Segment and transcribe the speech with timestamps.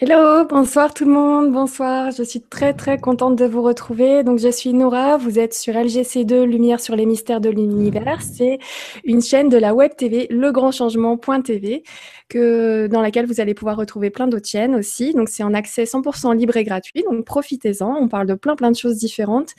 [0.00, 2.12] Hello, bonsoir tout le monde, bonsoir.
[2.12, 4.22] Je suis très très contente de vous retrouver.
[4.22, 8.22] Donc je suis Nora, vous êtes sur LGC2 Lumière sur les mystères de l'univers.
[8.22, 8.60] C'est
[9.02, 11.82] une chaîne de la web TV legrandchangement.tv
[12.28, 15.14] que dans laquelle vous allez pouvoir retrouver plein d'autres chaînes aussi.
[15.14, 17.02] Donc c'est en accès 100% libre et gratuit.
[17.02, 17.96] Donc profitez-en.
[18.00, 19.56] On parle de plein plein de choses différentes.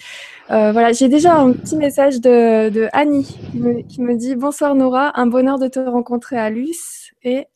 [0.52, 3.38] Euh, voilà, j'ai déjà un petit message de, de Annie
[3.90, 7.48] qui me, dit bonsoir Nora, un bonheur de te rencontrer à Luce et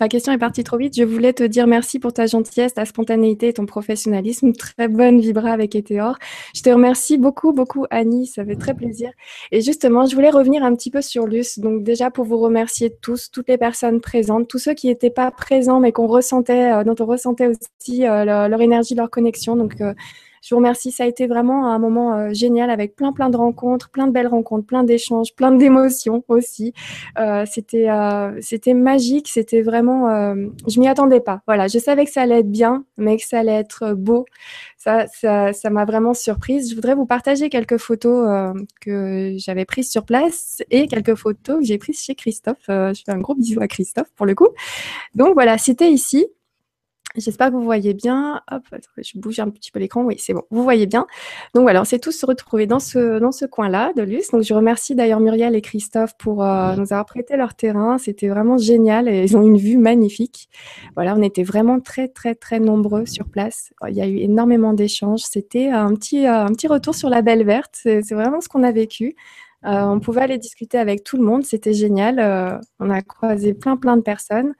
[0.00, 0.96] Ma question est partie trop vite.
[0.96, 4.52] Je voulais te dire merci pour ta gentillesse, ta spontanéité et ton professionnalisme.
[4.52, 6.18] Très bonne vibra avec Eteor.
[6.54, 8.26] Je te remercie beaucoup, beaucoup, Annie.
[8.26, 9.10] Ça fait très plaisir.
[9.52, 11.58] Et justement, je voulais revenir un petit peu sur Luce.
[11.58, 15.30] Donc, déjà, pour vous remercier tous, toutes les personnes présentes, tous ceux qui n'étaient pas
[15.30, 19.56] présents, mais qu'on ressentait, euh, dont on ressentait aussi euh, leur, leur, énergie, leur connexion.
[19.56, 19.94] Donc, euh,
[20.48, 20.92] je vous remercie.
[20.92, 24.12] Ça a été vraiment un moment euh, génial avec plein, plein de rencontres, plein de
[24.12, 26.72] belles rencontres, plein d'échanges, plein d'émotions aussi.
[27.18, 29.28] Euh, c'était, euh, c'était magique.
[29.28, 30.08] C'était vraiment.
[30.66, 31.42] Je m'y attendais pas.
[31.46, 34.24] Voilà, je savais que ça allait être bien, mais que ça allait être beau.
[34.78, 36.70] Ça, ça, ça m'a vraiment surprise.
[36.70, 41.64] Je voudrais vous partager quelques photos que j'avais prises sur place et quelques photos que
[41.64, 42.64] j'ai prises chez Christophe.
[42.68, 44.48] je fais un gros bisou à Christophe pour le coup.
[45.14, 46.26] Donc voilà, c'était ici.
[47.16, 48.42] J'espère que vous voyez bien.
[48.50, 48.62] Hop,
[48.98, 50.04] je bouge un petit peu l'écran.
[50.04, 50.42] Oui, c'est bon.
[50.50, 51.06] Vous voyez bien.
[51.54, 54.30] Donc voilà, on s'est tous retrouvés dans ce, dans ce coin-là de Luce.
[54.30, 57.96] Donc je remercie d'ailleurs Muriel et Christophe pour euh, nous avoir prêté leur terrain.
[57.96, 60.48] C'était vraiment génial et ils ont une vue magnifique.
[60.94, 63.72] Voilà, on était vraiment très, très, très nombreux sur place.
[63.88, 65.22] Il y a eu énormément d'échanges.
[65.22, 67.80] C'était un petit, euh, un petit retour sur la Belle Verte.
[67.82, 69.16] C'est vraiment ce qu'on a vécu.
[69.64, 71.44] Euh, on pouvait aller discuter avec tout le monde.
[71.44, 72.18] C'était génial.
[72.18, 74.54] Euh, on a croisé plein, plein de personnes.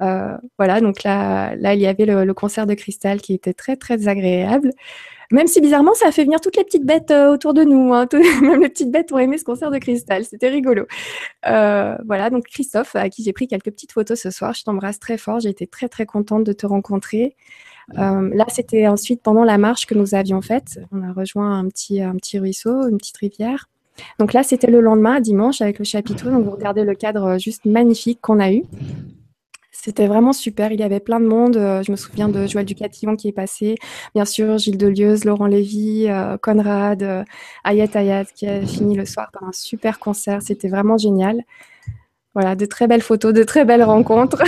[0.00, 3.76] Euh, voilà, donc là, là, il y avait le, concert de Cristal qui était très,
[3.76, 4.70] très agréable.
[5.30, 7.92] Même si bizarrement, ça a fait venir toutes les petites bêtes euh, autour de nous.
[7.92, 8.06] Hein.
[8.42, 10.24] Même les petites bêtes ont aimé ce concert de Cristal.
[10.24, 10.86] C'était rigolo.
[11.46, 14.54] Euh, voilà, donc Christophe, à qui j'ai pris quelques petites photos ce soir.
[14.54, 15.40] Je t'embrasse très fort.
[15.40, 17.36] J'ai été très, très contente de te rencontrer.
[17.94, 20.78] Là, c'était ensuite pendant la marche que nous avions faite.
[20.92, 23.70] On a rejoint un petit, un petit ruisseau, une petite rivière.
[24.18, 26.30] Donc là, c'était le lendemain, dimanche, avec le chapiteau.
[26.30, 28.62] Donc vous regardez le cadre juste magnifique qu'on a eu.
[29.80, 30.72] C'était vraiment super.
[30.72, 31.56] Il y avait plein de monde.
[31.56, 33.76] Euh, je me souviens de Joël Ducatillon qui est passé.
[34.14, 37.24] Bien sûr, Gilles Delieuse, Laurent Lévy, euh, Conrad, euh,
[37.62, 40.42] Ayat Ayat qui a fini le soir par un super concert.
[40.42, 41.42] C'était vraiment génial.
[42.34, 44.42] Voilà, de très belles photos, de très belles rencontres.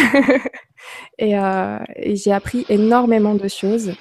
[1.19, 1.35] et,
[1.97, 3.93] et j'ai appris énormément de choses.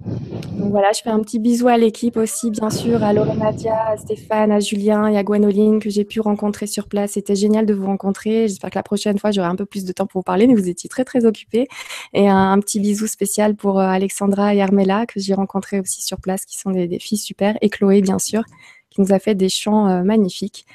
[0.00, 3.96] Donc voilà, je fais un petit bisou à l'équipe aussi, bien sûr, à Nadia, à
[3.96, 7.12] Stéphane, à Julien et à Gwenoline que j'ai pu rencontrer sur place.
[7.12, 8.48] C'était génial de vous rencontrer.
[8.48, 10.54] J'espère que la prochaine fois, j'aurai un peu plus de temps pour vous parler, mais
[10.54, 11.68] vous étiez très, très occupés.
[12.12, 16.20] Et un, petit bisou spécial pour euh, Alexandra et Armella que j'ai rencontré aussi sur
[16.20, 18.42] place, qui sont des, des, filles super, et Chloé, bien sûr,
[18.90, 20.66] qui nous a fait des chants euh, magnifiques.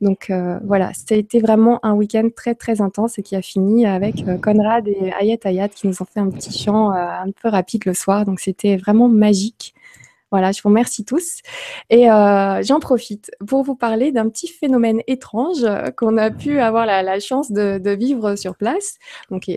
[0.00, 4.26] Donc euh, voilà, été vraiment un week-end très très intense et qui a fini avec
[4.26, 7.48] euh, Conrad et Ayat Ayat qui nous ont fait un petit chant euh, un peu
[7.48, 8.24] rapide le soir.
[8.24, 9.74] Donc c'était vraiment magique.
[10.30, 11.40] Voilà, je vous remercie tous.
[11.90, 15.66] Et euh, j'en profite pour vous parler d'un petit phénomène étrange
[15.96, 18.98] qu'on a pu avoir la, chance de, vivre sur place.
[19.30, 19.50] Donc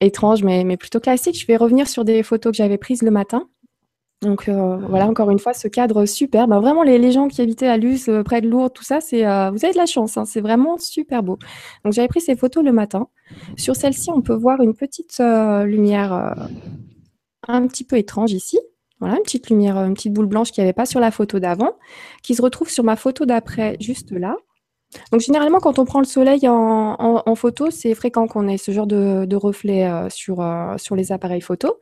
[0.00, 1.40] étrange, mais plutôt classique.
[1.40, 3.48] Je vais revenir sur des photos que j'avais prises le matin.
[4.22, 6.46] Donc euh, voilà, encore une fois, ce cadre super.
[6.46, 9.00] Bah, vraiment, les, les, gens qui habitaient à Luce, euh, près de Lourdes, tout ça,
[9.00, 10.18] c'est euh, vous avez de la chance.
[10.18, 11.38] Hein, c'est vraiment super beau.
[11.84, 13.08] Donc j'avais pris ces photos le matin.
[13.56, 16.34] Sur celle-ci, on peut voir une petite lumière
[17.46, 18.58] un petit peu étrange ici.
[18.98, 21.38] Voilà, une petite lumière, une petite boule blanche qu'il n'y avait pas sur la photo
[21.38, 21.72] d'avant,
[22.22, 24.36] qui se retrouve sur ma photo d'après, juste là.
[25.12, 28.58] Donc généralement, quand on prend le soleil en, en, en photo, c'est fréquent qu'on ait
[28.58, 30.44] ce genre de, de reflet sur,
[30.76, 31.76] sur les appareils photo.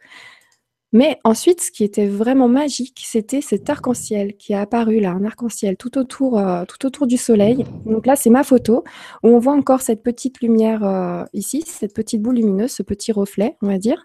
[0.92, 5.24] Mais ensuite, ce qui était vraiment magique, c'était cet arc-en-ciel qui est apparu là, un
[5.24, 7.64] arc-en-ciel tout autour, euh, tout autour du soleil.
[7.84, 8.84] Donc là, c'est ma photo
[9.22, 13.12] où on voit encore cette petite lumière euh, ici, cette petite boule lumineuse, ce petit
[13.12, 14.02] reflet, on va dire.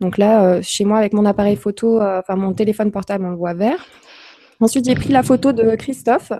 [0.00, 3.36] Donc là, euh, chez moi, avec mon appareil photo, enfin mon téléphone portable, on le
[3.36, 3.84] voit vert.
[4.60, 6.32] Ensuite, j'ai pris la photo de Christophe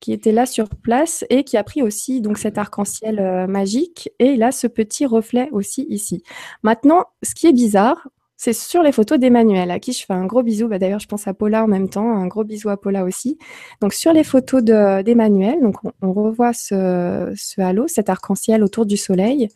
[0.00, 4.26] qui était là sur place et qui a pris aussi donc cet arc-en-ciel magique et
[4.26, 6.22] il a ce petit reflet aussi ici.
[6.62, 10.26] Maintenant, ce qui est bizarre, c'est sur les photos d'Emmanuel, à qui je fais un
[10.26, 10.68] gros bisou.
[10.68, 13.38] Bah, D'ailleurs, je pense à Paula en même temps, un gros bisou à Paula aussi.
[13.80, 15.58] Donc, sur les photos d'Emmanuel,
[16.02, 19.48] on, revoit ce, ce halo, cet arc-en-ciel autour du soleil.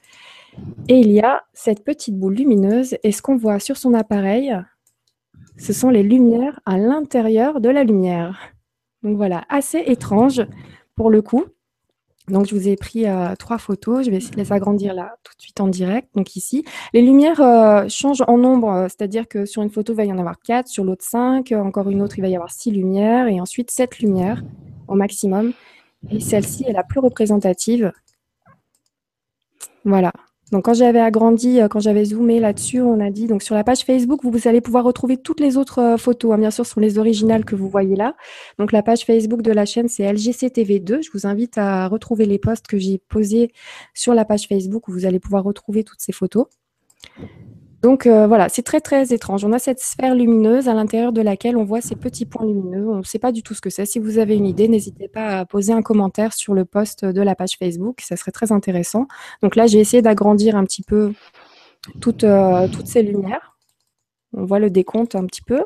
[0.88, 2.96] Et il y a cette petite boule lumineuse.
[3.02, 4.56] Et ce qu'on voit sur son appareil,
[5.58, 8.40] ce sont les lumières à l'intérieur de la lumière.
[9.02, 10.42] Donc voilà, assez étrange
[10.96, 11.44] pour le coup.
[12.28, 14.04] Donc, je vous ai pris euh, trois photos.
[14.04, 16.08] Je vais essayer de les agrandir là tout de suite en direct.
[16.14, 19.96] Donc, ici, les lumières euh, changent en nombre, euh, c'est-à-dire que sur une photo, il
[19.96, 22.50] va y en avoir quatre, sur l'autre cinq, encore une autre, il va y avoir
[22.50, 24.42] six lumières, et ensuite sept lumières
[24.86, 25.52] au maximum.
[26.10, 27.92] Et celle-ci est la plus représentative.
[29.84, 30.12] Voilà.
[30.52, 33.62] Donc quand j'avais agrandi, euh, quand j'avais zoomé là-dessus, on a dit donc sur la
[33.64, 36.32] page Facebook, vous, allez pouvoir retrouver toutes les autres euh, photos.
[36.32, 36.38] Hein.
[36.38, 38.14] Bien sûr, ce sont les originales que vous voyez là.
[38.58, 41.02] Donc la page Facebook de la chaîne, c'est LGCTV2.
[41.02, 43.52] Je vous invite à retrouver les posts que j'ai posés
[43.94, 46.46] sur la page Facebook où vous allez pouvoir retrouver toutes ces photos.
[47.82, 49.44] Donc euh, voilà, c'est très très étrange.
[49.44, 52.88] On a cette sphère lumineuse à l'intérieur de laquelle on voit ces petits points lumineux.
[52.88, 53.86] On ne sait pas du tout ce que c'est.
[53.86, 57.22] Si vous avez une idée, n'hésitez pas à poser un commentaire sur le post de
[57.22, 58.00] la page Facebook.
[58.02, 59.06] Ça serait très intéressant.
[59.42, 61.14] Donc là, j'ai essayé d'agrandir un petit peu
[62.00, 63.56] toutes, euh, toutes ces lumières.
[64.34, 65.64] On voit le décompte un petit peu.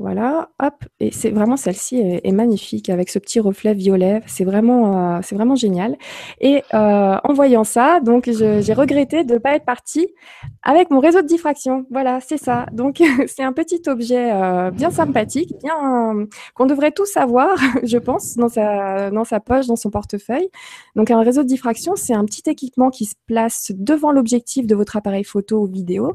[0.00, 4.22] Voilà, hop, et c'est vraiment celle-ci est, magnifique avec ce petit reflet violet.
[4.26, 5.96] C'est vraiment, euh, génial.
[6.40, 10.06] Et euh, en voyant ça, donc j'ai regretté de ne pas être partie
[10.62, 11.84] avec mon réseau de diffraction.
[11.90, 12.66] Voilà, c'est ça.
[12.70, 18.36] Donc c'est un petit objet euh, bien sympathique, bien qu'on devrait tous avoir, je pense,
[18.36, 20.48] dans sa poche, dans son portefeuille.
[20.94, 24.76] Donc un réseau de diffraction, c'est un petit équipement qui se place devant l'objectif de
[24.76, 26.12] votre appareil photo ou vidéo,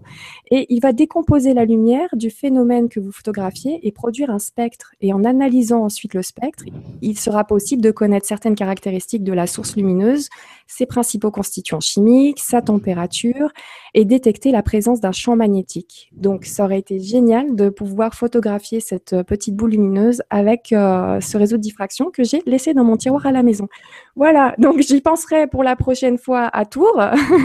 [0.52, 4.94] et il va décomposer la lumière du phénomène que vous photographiez et produire un spectre.
[5.02, 6.64] Et en analysant ensuite le spectre,
[7.02, 10.30] il sera possible de connaître certaines caractéristiques de la source lumineuse,
[10.68, 13.50] ses principaux constituants chimiques, sa température
[13.94, 16.10] et détecter la présence d'un champ magnétique.
[16.14, 21.38] Donc ça aurait été génial de pouvoir photographier cette petite boule lumineuse avec euh, ce
[21.38, 23.68] réseau de diffraction que j'ai laissé dans mon tiroir à la maison.
[24.16, 27.00] Voilà, donc j'y penserai pour la prochaine fois à Tours,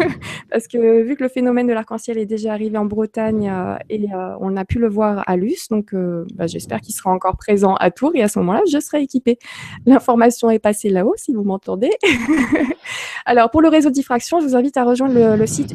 [0.50, 4.06] parce que vu que le phénomène de l'arc-en-ciel est déjà arrivé en Bretagne euh, et
[4.15, 5.94] euh, on a pu le voir à Luce, donc
[6.35, 9.39] bah, j'espère qu'il sera encore présent à Tours et à ce moment-là, je serai équipée.
[9.87, 11.91] L'information est passée là-haut, si vous m'entendez.
[13.27, 15.75] Alors, pour le réseau de diffraction, je vous invite à rejoindre le, site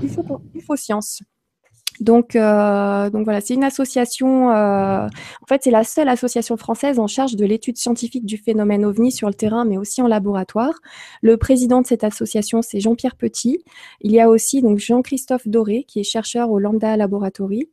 [1.99, 4.51] Donc, euh, donc voilà, c'est une association.
[4.51, 8.85] Euh, en fait, c'est la seule association française en charge de l'étude scientifique du phénomène
[8.85, 10.73] OVNI sur le terrain, mais aussi en laboratoire.
[11.21, 13.63] Le président de cette association, c'est Jean-Pierre Petit.
[14.01, 17.69] Il y a aussi Jean-Christophe Doré, qui est chercheur au Lambda Laboratory.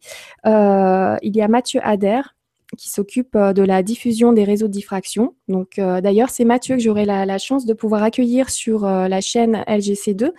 [0.47, 2.35] Euh, il y a Mathieu Adair,
[2.77, 5.35] qui s'occupe euh, de la diffusion des réseaux de diffraction.
[5.49, 9.21] Donc, euh, d'ailleurs, c'est Mathieu que j'aurai la, chance de pouvoir accueillir sur euh, la
[9.21, 10.31] chaîne LGC2,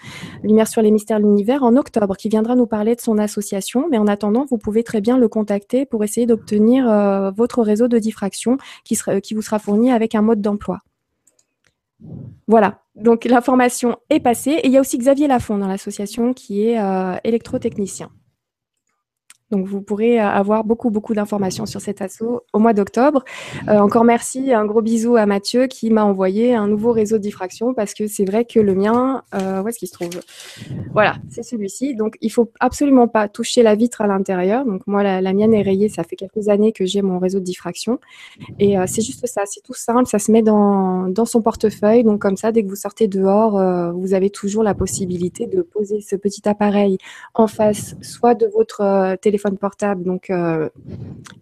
[0.44, 3.88] Lumière sur les mystères de l'univers, en octobre, qui viendra nous parler de son association.
[3.90, 6.86] Mais en attendant, vous pouvez très bien le contacter pour essayer d'obtenir
[7.36, 10.80] votre réseau de diffraction qui, qui vous sera fourni avec un mode d'emploi.
[12.48, 14.52] Voilà, donc l'information est passée.
[14.52, 16.78] Et il y a aussi Xavier Lafont dans l'association qui est
[17.24, 18.10] électrotechnicien.
[19.52, 23.24] Donc, vous pourrez euh, avoir beaucoup, beaucoup d'informations sur cet assaut au mois d'octobre.
[23.68, 27.24] Euh, encore merci, un gros bisou à Mathieu qui m'a envoyé un nouveau réseau de
[27.24, 30.22] diffraction parce que c'est vrai que le mien, euh, où est-ce qu'il se trouve?
[30.94, 31.96] Voilà, c'est celui-ci.
[31.96, 34.66] Donc, il faut absolument pas toucher la vitre à l'intérieur.
[34.66, 35.90] Donc, moi, la, mienne est rayée.
[35.90, 38.00] Ça fait quelques années que j'ai mon réseau de diffraction.
[38.60, 40.06] Et c'est juste ça, c'est tout simple.
[40.08, 42.04] Ça se met dans, dans son portefeuille.
[42.04, 46.02] Donc, comme ça, dès que vous sortez dehors, vous avez toujours la possibilité de poser
[46.02, 46.98] ce petit appareil
[47.34, 50.70] en face, soit de votre téléphone portable, donc, euh,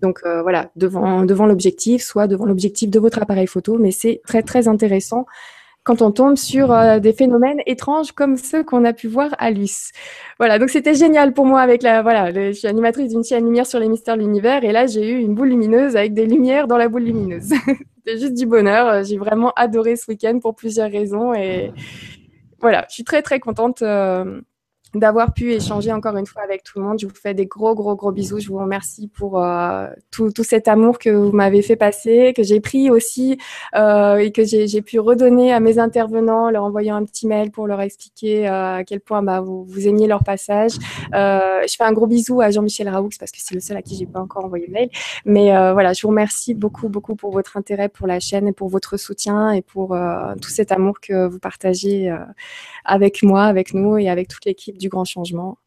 [0.02, 4.22] donc euh, voilà, devant, devant l'objectif, soit devant l'objectif de votre appareil photo, mais c'est
[4.26, 5.26] très très intéressant
[5.84, 9.50] quand on tombe sur euh, des phénomènes étranges comme ceux qu'on a pu voir à
[9.50, 9.92] Luce.
[10.38, 13.66] Voilà, donc c'était génial pour moi avec la voilà, je suis animatrice d'une chaîne lumière
[13.66, 14.64] sur les mystères de l'univers.
[14.64, 17.54] Et là j'ai eu une boule lumineuse avec des lumières dans la boule lumineuse.
[17.98, 21.34] c'était juste du bonheur, j'ai vraiment adoré ce week-end pour plusieurs raisons.
[21.34, 21.72] Et
[22.62, 23.82] voilà, je suis très très contente
[24.96, 27.00] d'avoir pu échanger encore une fois avec tout le monde.
[27.00, 28.40] Je vous fais des gros, gros, gros bisous.
[28.40, 32.42] Je vous remercie pour euh, tout, tout, cet amour que vous m'avez fait passer, que
[32.42, 33.38] j'ai pris aussi
[33.76, 37.68] euh, et que j'ai pu redonner à mes intervenants, leur envoyant un petit mail pour
[37.68, 40.72] leur expliquer euh, à quel point bah, vous, vous aimiez leur passage.
[41.14, 43.82] Euh, je fais un gros bisou à Jean-Michel Raoux parce que c'est le seul à
[43.84, 44.90] qui j'ai pas encore envoyé mail.
[45.26, 48.54] Mais euh, voilà, je vous remercie beaucoup, beaucoup pour votre intérêt pour la chaîne et
[48.54, 49.96] pour votre soutien et pour
[50.42, 52.14] tout cet amour que vous partagez
[52.86, 55.58] avec moi, avec nous et avec toute l'équipe du grand changement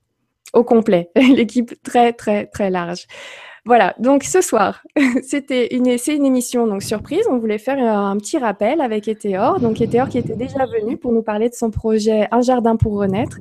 [0.53, 3.07] au complet, l'équipe très très très large.
[3.65, 4.83] Voilà, donc ce soir,
[5.23, 7.25] c'était une, une émission donc surprise.
[7.31, 9.61] On voulait faire un, petit rappel avec Etéor.
[9.61, 12.95] Donc Etéor qui était déjà venu pour nous parler de son projet Un jardin pour
[12.95, 13.39] renaître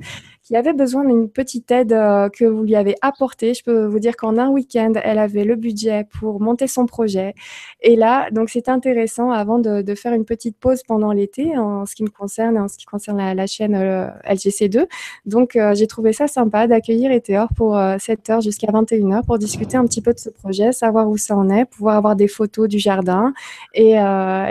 [0.52, 3.54] qui avait besoin d'une petite aide euh, que vous lui avez apportée.
[3.54, 7.34] Je peux vous dire qu'en un week-end, elle avait le budget pour monter son projet.
[7.80, 11.94] Et là, donc c'est intéressant avant de, faire une petite pause pendant l'été en ce
[11.94, 14.88] qui me concerne et en ce qui concerne la, chaîne euh, LGC2.
[15.24, 19.78] Donc euh, j'ai trouvé ça sympa d'accueillir Etéor pour 7 heures jusqu'à 21h pour discuter
[19.78, 22.68] un petit peu de ce projet, savoir où ça en est, pouvoir avoir des photos
[22.68, 23.32] du jardin
[23.72, 23.94] et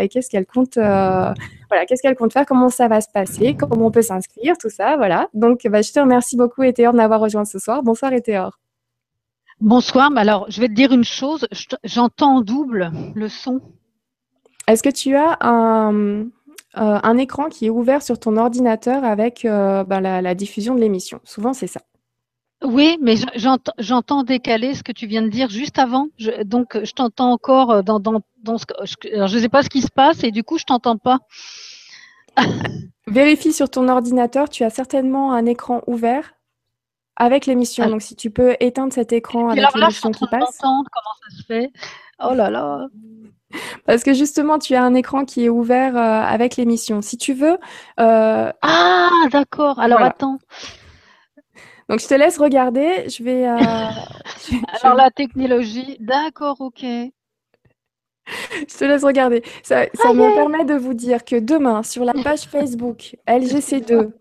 [0.09, 0.79] qu'est-ce qu'elle compte
[1.71, 4.69] voilà, qu'est-ce qu'elle compte faire, comment ça va se passer, comment on peut s'inscrire, tout
[4.69, 5.29] ça, voilà.
[5.33, 7.81] Donc, bah, je te remercie beaucoup, Etéor, de m'avoir rejoint ce soir.
[7.81, 8.59] Bonsoir, Etéor.
[9.61, 11.47] Bonsoir, alors je vais te dire une chose,
[11.85, 13.61] j'entends double le son.
[14.67, 16.25] Est-ce que tu as un,
[16.73, 21.21] un écran qui est ouvert sur ton ordinateur avec bah, la, diffusion de l'émission?
[21.23, 21.81] Souvent, c'est ça.
[22.71, 23.15] Oui, mais
[23.77, 26.07] j'entends décaler ce que tu viens de dire juste avant.
[26.45, 29.91] donc, je t'entends encore dans, dans, dans ce, je ne sais pas ce qui se
[29.91, 31.19] passe et du coup, je t'entends pas.
[33.07, 36.33] Vérifie sur ton ordinateur, tu as certainement un écran ouvert
[37.15, 37.83] avec l'émission.
[37.85, 37.89] Ah.
[37.89, 40.57] Donc, si tu peux éteindre cet écran avec l'émission qui passe.
[40.59, 41.71] comment ça se fait.
[42.23, 42.87] Oh là là.
[43.85, 47.01] Parce que justement, tu as un écran qui est ouvert euh, avec l'émission.
[47.01, 47.57] Si tu veux.
[47.99, 49.79] Euh, ah, d'accord.
[49.79, 50.39] Alors, attends.
[51.91, 53.09] Donc, je te laisse regarder.
[53.09, 53.45] Je vais.
[53.45, 53.57] Euh,
[54.81, 55.97] Alors, la technologie.
[55.99, 56.83] D'accord, ok.
[56.83, 57.11] Je
[58.77, 59.43] te laisse regarder.
[59.61, 64.11] Ça, ça me permet de vous dire que demain, sur la page Facebook LGC2,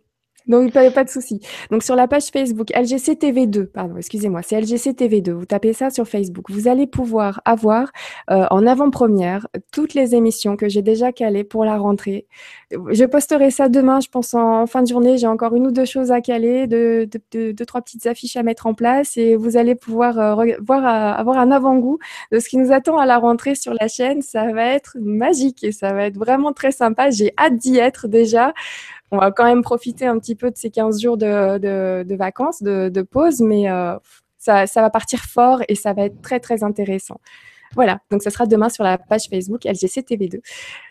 [0.50, 1.40] donc, pas, pas de souci.
[1.71, 5.30] Donc, sur la page Facebook LGC TV2, pardon, excusez-moi, c'est LGC TV2.
[5.30, 6.50] Vous tapez ça sur Facebook.
[6.50, 7.92] Vous allez pouvoir avoir
[8.30, 12.26] euh, en avant-première toutes les émissions que j'ai déjà calées pour la rentrée.
[12.73, 15.19] Je posterai ça demain, je pense en fin de journée.
[15.19, 18.66] J'ai encore une ou deux choses à caler, deux, deux, trois petites affiches à mettre
[18.66, 21.99] en place et vous allez pouvoir euh, euh, avoir un avant-goût
[22.33, 24.21] de ce qui nous attend à la rentrée sur la chaîne.
[24.21, 27.11] Ça va être magique et ça va être vraiment très sympa.
[27.11, 28.52] J'ai hâte d'y être déjà
[29.11, 33.02] on va quand même profiter un petit peu de ces 15 jours de, vacances, de,
[33.02, 33.97] pause, mais euh,
[34.38, 37.21] ça, va partir fort et ça va être très, très intéressant.
[37.76, 40.40] Voilà, donc ça sera demain sur la page Facebook LGC TV2.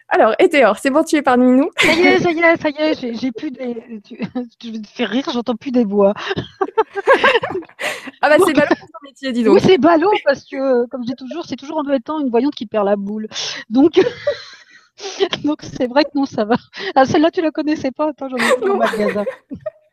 [0.08, 1.70] Alors, Ethéor, c'est bon, tu es parmi nous?
[1.78, 4.02] Ça y est, ça y est, ça y est, j'ai plus des...
[4.08, 4.18] Tu,
[4.72, 6.14] vais te faire rire, j'entends plus des voix.
[8.22, 9.56] ah bah c'est ballot pour ton métier, dis donc.
[9.56, 12.56] Oui, c'est ballot parce que, comme je dis toujours, c'est toujours en étant une voyante
[12.56, 13.28] qui perd la boule.
[13.70, 14.00] Donc...
[15.44, 16.56] Donc c'est vrai que non, ça va.
[16.96, 19.26] Ah, celle-là, tu la connaissais pas Attends, j'en ai au magasin.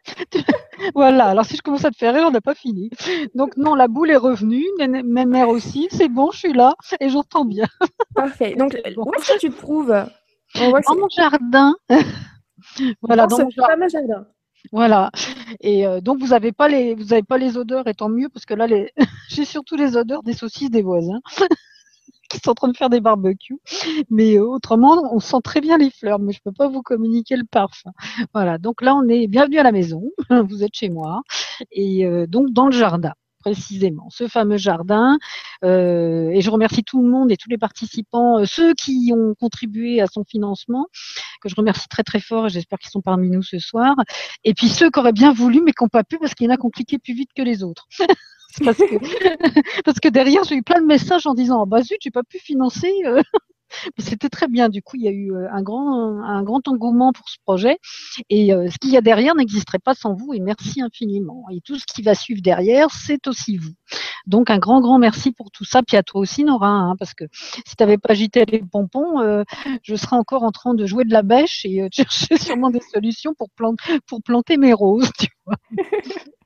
[0.94, 2.90] voilà, alors si je commence à te faire rire, on n'a pas fini.
[3.34, 7.08] Donc non, la boule est revenue, ma mère aussi, c'est bon, je suis là et
[7.08, 7.66] j'entends bien.
[8.14, 8.54] Parfait.
[8.54, 9.94] Donc où est-ce que tu te trouves
[10.54, 11.74] Dans mon jardin.
[13.02, 14.26] voilà, dans, mon jardin.
[14.72, 15.10] Voilà.
[15.60, 18.28] Et euh, donc vous n'avez pas les vous avez pas les odeurs, et tant mieux
[18.28, 18.92] parce que là les
[19.28, 21.20] j'ai surtout les odeurs des saucisses des voisins
[22.36, 23.58] qui sont en train de faire des barbecues.
[24.10, 27.36] Mais euh, autrement, on sent très bien les fleurs, mais je peux pas vous communiquer
[27.36, 27.90] le parfum.
[28.34, 28.58] Voilà.
[28.58, 30.02] Donc là, on est bienvenue à la maison.
[30.48, 31.22] Vous êtes chez moi.
[31.72, 35.18] Et euh, donc dans le jardin précisément, ce fameux jardin.
[35.62, 40.00] Euh, et je remercie tout le monde et tous les participants, ceux qui ont contribué
[40.00, 40.88] à son financement,
[41.40, 43.94] que je remercie très très fort j'espère qu'ils sont parmi nous ce soir.
[44.42, 46.50] Et puis ceux qui auraient bien voulu mais qui n'ont pas pu parce qu'il y
[46.50, 47.86] en a qui ont cliqué plus vite que les autres.
[49.84, 52.22] parce que, derrière, j'ai eu plein de messages en disant oh, bah zut, j'ai pas
[52.22, 52.92] pu financer.
[53.04, 53.22] Euh.
[53.98, 54.68] C'était très bien.
[54.68, 57.78] Du coup, il y a eu euh, un grand, un grand engouement pour ce projet.
[58.30, 60.34] Et euh, ce qu'il y a derrière n'existerait pas sans vous.
[60.34, 61.44] Et merci infiniment.
[61.52, 63.72] Et tout ce qui va suivre derrière, c'est aussi vous.
[64.26, 65.82] Donc, un grand, grand merci pour tout ça.
[65.82, 69.44] Puis à toi aussi, Nora, hein, parce que si tu n'avais pas agité les pompons,
[69.82, 72.80] je serais encore en train de jouer de la bêche et de chercher sûrement des
[72.80, 75.10] solutions pour, planter, pour planter mes roses.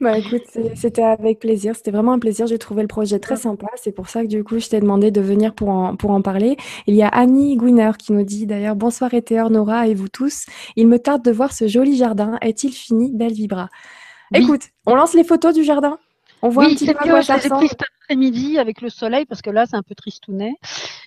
[0.00, 0.42] Bah écoute,
[0.74, 1.74] c'était avec plaisir.
[1.74, 2.46] C'était vraiment un plaisir.
[2.46, 3.66] J'ai trouvé le projet très sympa.
[3.76, 6.22] C'est pour ça que du coup, je t'ai demandé de venir pour en, pour en
[6.22, 6.56] parler.
[6.86, 10.46] Il y a Annie Gwinner qui nous dit d'ailleurs Bonsoir Ethéor, Nora et vous tous.
[10.76, 12.38] Il me tarde de voir ce joli jardin.
[12.42, 13.12] Est-il fini?
[13.12, 13.68] Belle Vibra.
[14.34, 15.98] Écoute, on lance les photos du jardin
[16.42, 17.68] On voit un petit peu quoi ça ressemble.
[17.68, 20.54] cet après-midi avec le soleil parce que là, c'est un peu tristounet.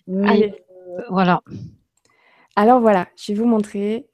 [0.08, 0.56] Mais
[0.98, 1.42] euh, voilà.
[2.56, 4.08] Alors voilà, je vais vous montrer.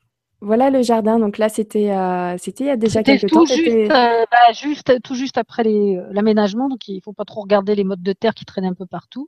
[0.44, 1.20] Voilà le jardin.
[1.20, 3.46] Donc là, c'était euh, c'était il y a déjà quelques temps.
[3.46, 6.68] Juste, euh, bah, juste, tout juste après euh, l'aménagement.
[6.68, 8.86] Donc il ne faut pas trop regarder les modes de terre qui traînent un peu
[8.86, 9.26] partout.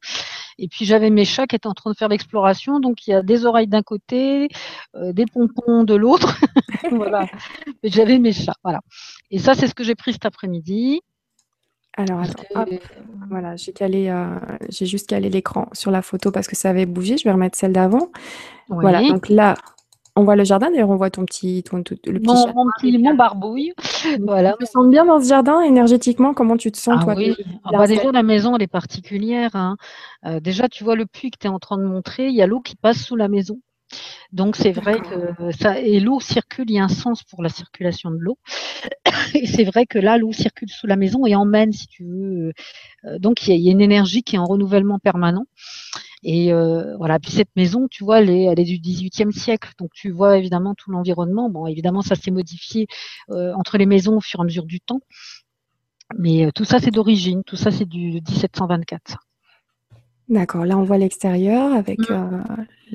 [0.58, 2.82] Et puis j'avais mes chats qui étaient en train de faire l'exploration.
[2.82, 4.50] Donc il y a des oreilles d'un côté,
[4.94, 6.38] des pompons de l'autre.
[6.92, 7.28] voilà.
[7.84, 8.56] J'avais mes chats.
[8.64, 8.82] Voilà.
[9.32, 11.02] Et ça, c'est ce que j'ai pris cet après-midi.
[11.98, 12.66] Alors attends,
[13.30, 14.14] voilà, j'ai calé,
[14.68, 17.18] j'ai juste calé l'écran sur la photo parce que ça avait bougé.
[17.18, 18.10] Je vais remettre celle d'avant.
[18.68, 19.56] Voilà, donc là,
[20.16, 22.98] on voit le jardin, d'ailleurs, on voit ton petit, ton, le petit mon, mon, petit,
[22.98, 23.74] mon barbouille.
[24.22, 24.56] Voilà.
[24.60, 27.36] Tu te sens bien dans ce jardin énergétiquement Comment tu te sens, ah toi oui.
[27.66, 29.56] Ah bah, déjà, la maison, elle est particulière.
[29.56, 29.76] Hein.
[30.26, 32.42] Euh, déjà, tu vois le puits que tu es en train de montrer, il y
[32.42, 33.60] a l'eau qui passe sous la maison.
[34.32, 37.50] Donc c'est vrai que ça et l'eau circule, il y a un sens pour la
[37.50, 38.38] circulation de l'eau.
[39.34, 42.54] Et c'est vrai que là, l'eau circule sous la maison et emmène, si tu veux.
[43.06, 45.46] Euh, donc il y, a, une énergie qui est en renouvellement permanent.
[46.24, 49.72] Et euh, voilà, puis cette maison, tu vois, elle est, elle est du XVIIIe siècle,
[49.78, 51.50] donc tu vois évidemment tout l'environnement.
[51.52, 52.88] Bon, évidemment, ça s'est modifié
[53.30, 55.02] euh, entre les maisons au fur et à mesure du temps,
[56.18, 59.25] mais euh, tout ça c'est d'origine, tout ça c'est du 1724.
[60.28, 62.44] D'accord, là on voit l'extérieur avec mmh.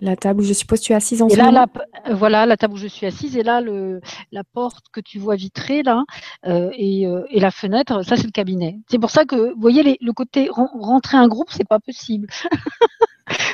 [0.00, 1.66] la table où je suppose tu es assise en et là,
[2.10, 4.00] voilà, la table où je suis assise et là le,
[4.32, 6.04] la porte que tu vois vitrée là
[6.44, 8.80] et, et, la fenêtre, ça c'est le cabinet.
[8.90, 12.26] C'est pour ça que vous voyez les, le côté rentrer un groupe, c'est pas possible.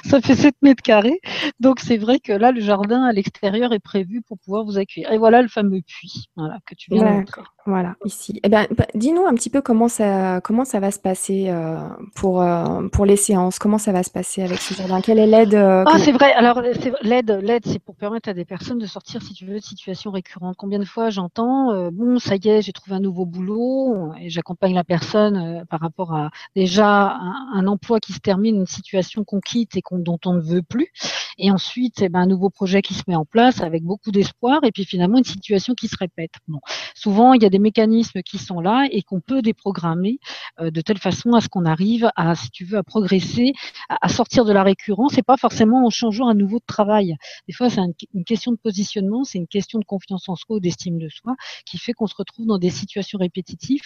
[0.06, 1.20] Ça fait 7 mètres carrés.
[1.60, 5.12] Donc c'est vrai que là, le jardin à l'extérieur est prévu pour pouvoir vous accueillir.
[5.12, 7.42] Et voilà le fameux puits voilà, que tu viens de montrer.
[7.66, 8.40] Voilà, ici.
[8.44, 11.80] Eh ben, bah, dis-nous un petit peu comment ça, comment ça va se passer euh,
[12.14, 13.58] pour, euh, pour les séances.
[13.58, 15.00] Comment ça va se passer avec ce jardin?
[15.00, 16.32] Quelle est l'aide euh, Ah, c'est vrai.
[16.34, 16.62] Alors,
[17.02, 20.12] l'aide, l'aide, c'est pour permettre à des personnes de sortir, si tu veux, de situations
[20.12, 20.54] récurrentes.
[20.56, 24.74] Combien de fois j'entends, bon, ça y est, j'ai trouvé un nouveau boulot et j'accompagne
[24.74, 27.18] la personne par rapport à déjà
[27.52, 30.92] un, emploi qui se termine, une situation qu'on quitte et dont on ne veut plus.
[31.38, 34.60] Et ensuite, eh ben, un nouveau projet qui se met en place avec beaucoup d'espoir
[34.64, 36.32] et puis finalement une situation qui se répète.
[36.48, 36.60] Bon,
[36.94, 40.18] souvent, il y a des mécanismes qui sont là et qu'on peut déprogrammer
[40.60, 43.52] euh, de telle façon à ce qu'on arrive à, si tu veux, à progresser,
[43.88, 47.14] à, sortir de la récurrence et pas forcément en changeant un nouveau de travail.
[47.48, 47.82] Des fois, c'est
[48.14, 51.34] une question de positionnement, c'est une question de confiance en soi ou d'estime de soi
[51.66, 53.82] qui fait qu'on se retrouve dans des situations répétitives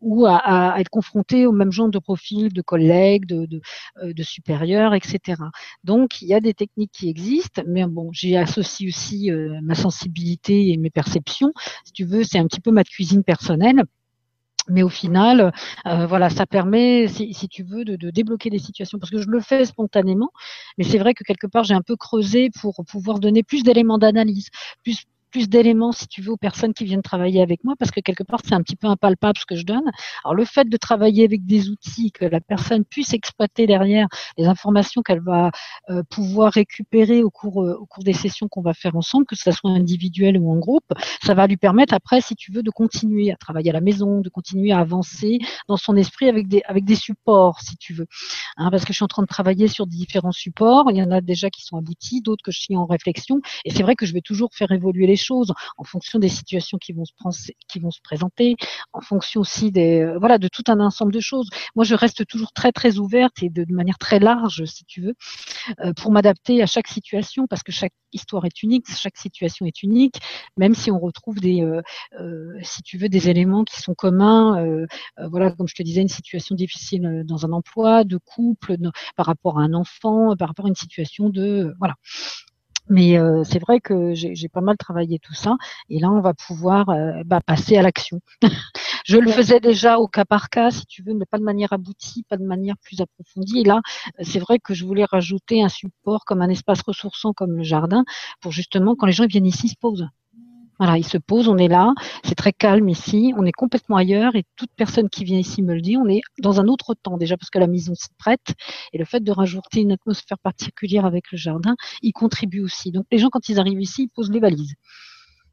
[0.00, 3.60] ou à, être confronté au même genre de profil de collègues, de,
[4.02, 5.37] euh, de supérieurs, etc.
[5.84, 9.74] Donc, il y a des techniques qui existent, mais bon, j'y associe aussi euh, ma
[9.74, 11.52] sensibilité et mes perceptions.
[11.84, 13.84] Si tu veux, c'est un petit peu ma cuisine personnelle.
[14.70, 15.52] Mais au final,
[15.86, 18.98] euh, voilà, ça permet, si, tu veux, de, de, débloquer des situations.
[18.98, 20.30] Parce que je le fais spontanément,
[20.76, 23.96] mais c'est vrai que quelque part, j'ai un peu creusé pour pouvoir donner plus d'éléments
[23.96, 24.48] d'analyse,
[24.84, 28.00] plus plus d'éléments, si tu veux, aux personnes qui viennent travailler avec moi, parce que
[28.00, 29.84] quelque part, c'est un petit peu impalpable ce que je donne.
[30.24, 34.46] Alors, le fait de travailler avec des outils, que la personne puisse exploiter derrière les
[34.46, 35.50] informations qu'elle va
[35.90, 39.36] euh, pouvoir récupérer au cours, euh, au cours des sessions qu'on va faire ensemble, que
[39.36, 40.92] ce soit individuel ou en groupe,
[41.22, 44.20] ça va lui permettre après, si tu veux, de continuer à travailler à la maison,
[44.20, 48.06] de continuer à avancer dans son esprit avec des, avec des supports, si tu veux.
[48.56, 50.86] Hein, parce que je suis en train de travailler sur différents supports.
[50.90, 53.40] Il y en a déjà qui sont aboutis, d'autres que je suis en réflexion.
[53.64, 55.27] Et c'est vrai que je vais toujours faire évoluer les choses
[55.76, 58.56] en fonction des situations qui vont se, présenter,
[58.92, 61.48] en fonction aussi des, euh, voilà, de tout un ensemble de choses.
[61.74, 65.14] Moi, je reste toujours très, très ouverte et de, manière très large, si tu veux,
[65.84, 69.82] euh, pour m'adapter à chaque situation parce que chaque histoire est unique, chaque situation est
[69.82, 70.16] unique,
[70.56, 74.64] même si on retrouve des, euh, si tu veux, des éléments qui sont communs.
[75.30, 78.76] voilà, comme je te disais, une situation difficile dans un emploi, de couple,
[79.16, 81.94] par rapport à un enfant, par rapport à une situation de, voilà.
[82.88, 85.56] Mais euh, c'est vrai que j'ai pas mal travaillé tout ça.
[85.88, 88.20] Et là, on va pouvoir euh, bah, passer à l'action.
[89.04, 91.72] je le faisais déjà au cas par cas, si tu veux, mais pas de manière
[91.72, 93.60] aboutie, pas de manière plus approfondie.
[93.60, 93.80] Et là,
[94.20, 98.04] c'est vrai que je voulais rajouter un support comme un espace ressourçant comme le jardin
[98.40, 100.08] pour justement, quand les gens viennent ici, se posent.
[100.78, 101.92] Voilà, il se pose, on est là,
[102.24, 105.74] c'est très calme ici, on est complètement ailleurs et toute personne qui vient ici me
[105.74, 108.54] le dit, on est dans un autre temps déjà parce que la maison s'y prête
[108.92, 112.92] et le fait de rajouter une atmosphère particulière avec le jardin, il contribue aussi.
[112.92, 114.74] Donc les gens quand ils arrivent ici, ils posent les valises.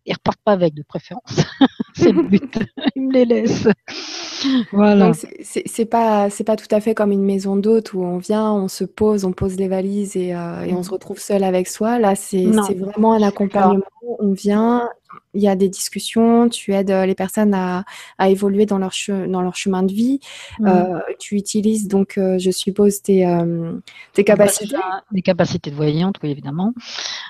[0.08, 1.24] Ils repartent pas avec de préférence.
[1.96, 2.60] c'est le but.
[2.96, 3.68] ils me les laissent.
[4.72, 5.08] Voilà.
[5.08, 8.52] Donc c'est pas c'est pas tout à fait comme une maison d'hôte où on vient,
[8.52, 11.68] on se pose, on pose les valises et, euh, et on se retrouve seul avec
[11.68, 11.98] soi.
[11.98, 13.84] Là, c'est vraiment un accompagnement.
[14.20, 14.88] On vient,
[15.34, 17.84] il y a des discussions, tu aides euh, les personnes à,
[18.18, 20.20] à évoluer dans leur, dans leur chemin de vie.
[20.60, 20.68] Mmh.
[20.68, 23.26] Euh, tu utilises donc, euh, je suppose, tes,
[24.14, 24.76] tes capacités.
[25.72, 26.74] De voyante, oui, évidemment.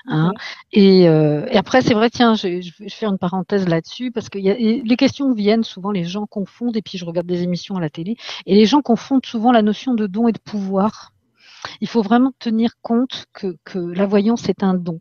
[0.06, 0.32] Hein.
[0.72, 4.38] Et, et, après, c'est vrai, tiens, je, je, vais faire une parenthèse là-dessus parce que
[4.38, 7.76] y a, les questions viennent souvent, les gens confondent, et puis je regarde des émissions
[7.76, 11.12] à la télé, et les gens confondent souvent la notion de don et de pouvoir.
[11.80, 15.00] Il faut vraiment tenir compte que, que la voyance est un don.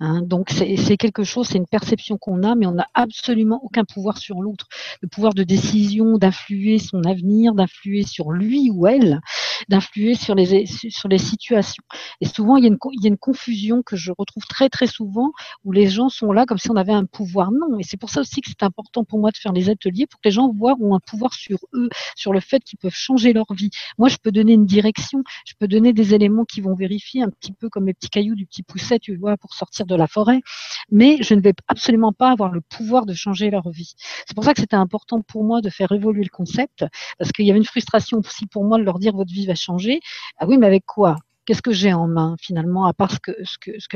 [0.00, 3.84] Hein, donc c'est quelque chose, c'est une perception qu'on a, mais on n'a absolument aucun
[3.84, 4.66] pouvoir sur l'autre.
[5.00, 9.20] Le pouvoir de décision, d'influer son avenir, d'influer sur lui ou elle,
[9.68, 11.82] d'influer sur les, sur les situations.
[12.20, 14.68] Et souvent, il y, a une, il y a une confusion que je retrouve très
[14.68, 15.32] très souvent
[15.64, 17.50] où les gens sont là comme si on avait un pouvoir.
[17.50, 20.06] Non, et c'est pour ça aussi que c'est important pour moi de faire les ateliers
[20.06, 22.94] pour que les gens voient ont un pouvoir sur eux, sur le fait qu'ils peuvent
[22.94, 23.70] changer leur vie.
[23.98, 27.30] Moi, je peux donner une direction, je peux donner des éléments qui vont vérifier un
[27.30, 30.06] petit peu comme les petits cailloux du petit pousset, tu vois, pour sortir de la
[30.06, 30.40] forêt,
[30.90, 33.94] mais je ne vais absolument pas avoir le pouvoir de changer leur vie.
[34.26, 36.84] C'est pour ça que c'était important pour moi de faire évoluer le concept,
[37.18, 39.54] parce qu'il y avait une frustration aussi pour moi de leur dire votre vie va
[39.54, 40.00] changer.
[40.38, 41.16] Ah oui, mais avec quoi?
[41.46, 43.86] Qu'est-ce que j'ai en main finalement, à part ce que, ce, que, ce,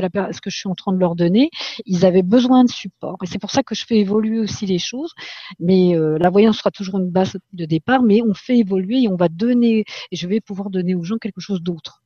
[0.40, 1.50] que je suis en train de leur donner?
[1.84, 3.16] Ils avaient besoin de support.
[3.24, 5.12] Et c'est pour ça que je fais évoluer aussi les choses.
[5.58, 9.08] Mais euh, la voyance sera toujours une base de départ, mais on fait évoluer et
[9.08, 12.02] on va donner, et je vais pouvoir donner aux gens quelque chose d'autre.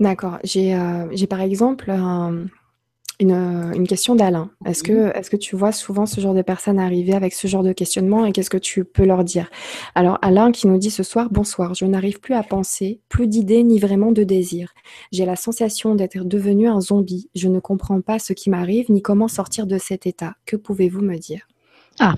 [0.00, 0.38] D'accord.
[0.44, 1.90] J'ai euh, j'ai par exemple
[3.18, 3.32] une,
[3.74, 4.50] une question d'Alain.
[4.66, 7.62] Est-ce que, est-ce que tu vois souvent ce genre de personnes arriver avec ce genre
[7.62, 9.48] de questionnement et qu'est-ce que tu peux leur dire?
[9.94, 13.64] Alors Alain qui nous dit ce soir, bonsoir, je n'arrive plus à penser, plus d'idées
[13.64, 14.74] ni vraiment de désir.
[15.12, 17.30] J'ai la sensation d'être devenu un zombie.
[17.34, 20.34] Je ne comprends pas ce qui m'arrive ni comment sortir de cet état.
[20.44, 21.46] Que pouvez-vous me dire?
[21.98, 22.14] Ah,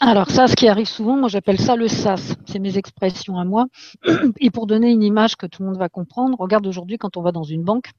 [0.00, 2.34] alors ça, ce qui arrive souvent, moi j'appelle ça le SAS.
[2.46, 3.66] C'est mes expressions à moi.
[4.40, 7.22] Et pour donner une image que tout le monde va comprendre, regarde aujourd'hui quand on
[7.22, 7.90] va dans une banque,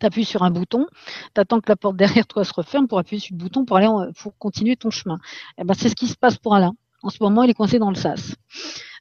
[0.00, 0.86] tu appuies sur un bouton,
[1.34, 3.76] tu attends que la porte derrière toi se referme pour appuyer sur le bouton pour
[3.76, 3.88] aller
[4.20, 5.18] pour continuer ton chemin.
[5.58, 6.72] Et eh ben, c'est ce qui se passe pour Alain.
[7.02, 8.34] En ce moment, il est coincé dans le sas.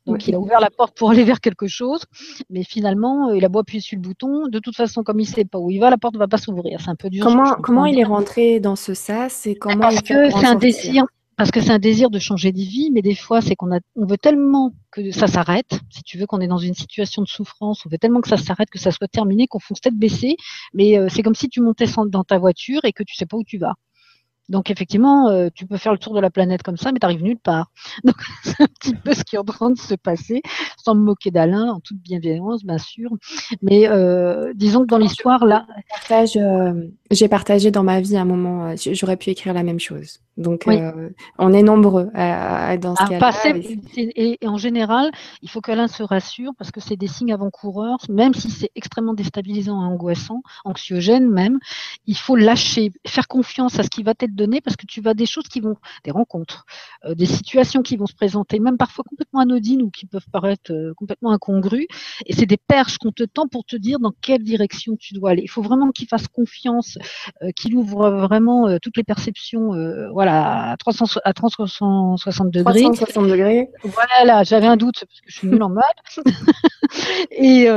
[0.06, 2.04] Donc, il a ouvert la porte pour aller vers quelque chose,
[2.50, 4.48] mais finalement, euh, il a beau appuyer sur le bouton.
[4.48, 6.28] De toute façon, comme il ne sait pas où il va, la porte ne va
[6.28, 6.80] pas s'ouvrir.
[6.82, 7.24] C'est un peu dur.
[7.24, 11.06] Comment, comment il est rentré dans ce sas et comment Parce que c'est un désir.
[11.38, 13.80] Parce que c'est un désir de changer de vie, mais des fois, c'est qu'on a,
[13.96, 15.80] on veut tellement que ça s'arrête.
[15.90, 18.38] Si tu veux qu'on est dans une situation de souffrance, on veut tellement que ça
[18.38, 20.38] s'arrête, que ça soit terminé, qu'on fonce tête baissée.
[20.74, 23.36] Mais euh, c'est comme si tu montais dans ta voiture et que tu sais pas
[23.38, 23.76] où tu vas.
[24.50, 27.06] Donc effectivement, euh, tu peux faire le tour de la planète comme ça, mais tu
[27.06, 27.72] n'arrives nulle part.
[28.04, 30.42] Donc c'est un petit peu ce qui est en train de se passer,
[30.78, 33.10] sans me moquer d'Alain, en toute bienveillance, bien sûr.
[33.62, 35.66] Mais euh, disons que dans l'histoire, là...
[36.12, 40.20] Euh, j'ai partagé dans ma vie un moment, j'aurais pu écrire la même chose.
[40.38, 40.68] Donc
[41.38, 43.32] on est nombreux à, dans ce cas-là.
[43.96, 45.10] Et, et, en général,
[45.42, 49.14] il faut qu'Alain se rassure, parce que c'est des signes avant-coureurs, même si c'est extrêmement
[49.14, 51.60] déstabilisant et angoissant, anxiogène même,
[52.06, 55.14] il faut lâcher, faire confiance à ce qui va être donner parce que tu vas
[55.14, 56.66] des choses qui vont, des rencontres,
[57.06, 60.72] euh, des situations qui vont se présenter, même parfois complètement anodines ou qui peuvent paraître
[60.72, 61.88] euh, complètement incongrues.
[62.26, 65.32] Et c'est des perches qu'on te tend pour te dire dans quelle direction tu dois
[65.32, 65.42] aller.
[65.44, 66.98] Il faut vraiment qu'il fasse confiance,
[67.42, 69.72] euh, qu'il ouvre vraiment toutes les perceptions,
[70.12, 72.82] voilà, à, 300, à 360 degrés.
[72.82, 73.70] 360 degrés.
[73.84, 76.20] Voilà, j'avais un doute parce que je suis nulle en maths.
[77.32, 77.68] et,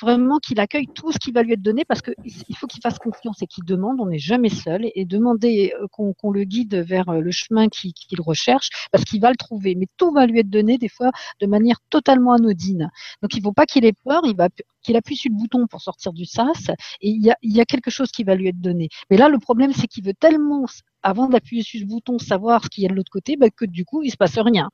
[0.00, 2.98] vraiment qu'il accueille tout ce qui va lui être donné parce qu'il faut qu'il fasse
[2.98, 4.00] confiance et qu'il demande.
[4.00, 8.20] On n'est jamais seul et demander euh, qu'on le guide vers euh, le chemin qu'il
[8.20, 9.74] recherche, parce qu'il va le trouver.
[9.74, 12.90] Mais tout va lui être donné des fois de manière totalement anodine.
[13.22, 14.48] Donc il ne faut pas qu'il ait peur, il va
[14.82, 16.68] qu'il appuie sur le bouton pour sortir du sas,
[17.00, 18.88] et il y, a, quelque chose qui va lui être donné.
[19.10, 20.66] Mais là, le problème, c'est qu'il veut tellement,
[21.02, 23.64] avant d'appuyer sur ce bouton, savoir ce qu'il y a de l'autre côté, bah, que
[23.64, 24.70] du coup, il se passe rien.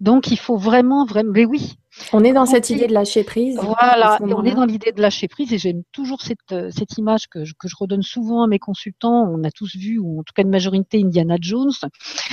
[0.00, 1.76] Donc, il faut vraiment, vraiment, mais oui.
[2.12, 3.58] On est dans cette idée de lâcher prise.
[3.62, 7.26] Voilà, on est dans l'idée de lâcher prise et j'aime toujours cette, euh, cette image
[7.28, 9.28] que je, que je redonne souvent à mes consultants.
[9.30, 11.72] On a tous vu, ou en tout cas une majorité, Indiana Jones.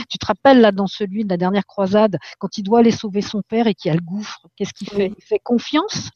[0.10, 3.22] Tu te rappelles là dans celui de la dernière croisade, quand il doit aller sauver
[3.22, 5.12] son père et qu'il y a le gouffre, qu'est-ce qu'il fait?
[5.18, 6.10] Il fait confiance?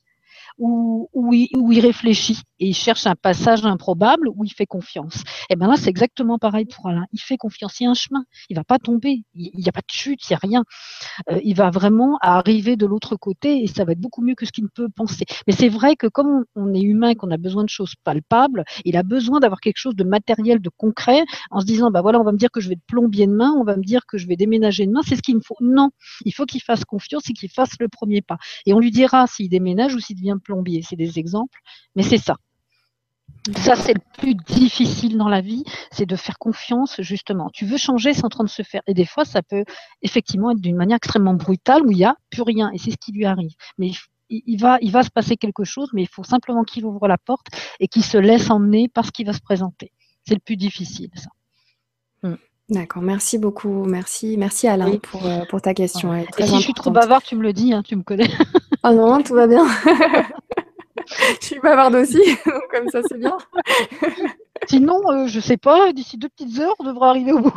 [0.57, 2.41] Où, il, où, il, réfléchit?
[2.59, 5.23] Et il cherche un passage improbable où il fait confiance.
[5.49, 7.05] Et bien là, c'est exactement pareil pour Alain.
[7.13, 7.79] Il fait confiance.
[7.79, 8.23] Il y a un chemin.
[8.49, 9.23] Il va pas tomber.
[9.33, 10.21] Il n'y a pas de chute.
[10.29, 10.63] Il n'y a rien.
[11.31, 14.45] Euh, il va vraiment arriver de l'autre côté et ça va être beaucoup mieux que
[14.45, 15.25] ce qu'il peut penser.
[15.47, 18.97] Mais c'est vrai que comme on est humain, qu'on a besoin de choses palpables, il
[18.97, 22.23] a besoin d'avoir quelque chose de matériel, de concret, en se disant, bah voilà, on
[22.23, 24.27] va me dire que je vais être plombier demain, on va me dire que je
[24.27, 25.01] vais déménager demain.
[25.05, 25.55] C'est ce qu'il me faut.
[25.61, 25.89] Non,
[26.25, 28.37] il faut qu'il fasse confiance et qu'il fasse le premier pas.
[28.65, 30.81] Et on lui dira s'il déménage ou s'il devient plombier.
[30.87, 31.59] C'est des exemples,
[31.95, 32.35] mais c'est ça.
[33.57, 37.49] Ça, c'est le plus difficile dans la vie, c'est de faire confiance, justement.
[37.53, 38.81] Tu veux changer, c'est en train de se faire.
[38.85, 39.63] Et des fois, ça peut
[40.01, 42.69] effectivement être d'une manière extrêmement brutale où il n'y a plus rien.
[42.73, 43.51] Et c'est ce qui lui arrive.
[43.77, 43.91] Mais
[44.29, 47.17] il, va, il va se passer quelque chose, mais il faut simplement qu'il ouvre la
[47.17, 47.47] porte
[47.79, 49.91] et qu'il se laisse emmener par ce qui va se présenter.
[50.27, 51.29] C'est le plus difficile, ça.
[52.21, 52.35] Hmm.
[52.69, 53.85] D'accord, merci beaucoup.
[53.85, 56.13] Merci, merci Alain pour, euh, pour ta question.
[56.13, 58.29] Et si je suis trop bavard, tu me le dis, hein, tu me connais.
[58.83, 59.65] Oh non, tout va bien.
[61.41, 63.37] je suis bavarde aussi, donc comme ça c'est bien.
[64.67, 67.53] Sinon, euh, je sais pas, d'ici deux petites heures, on devrait arriver au bout.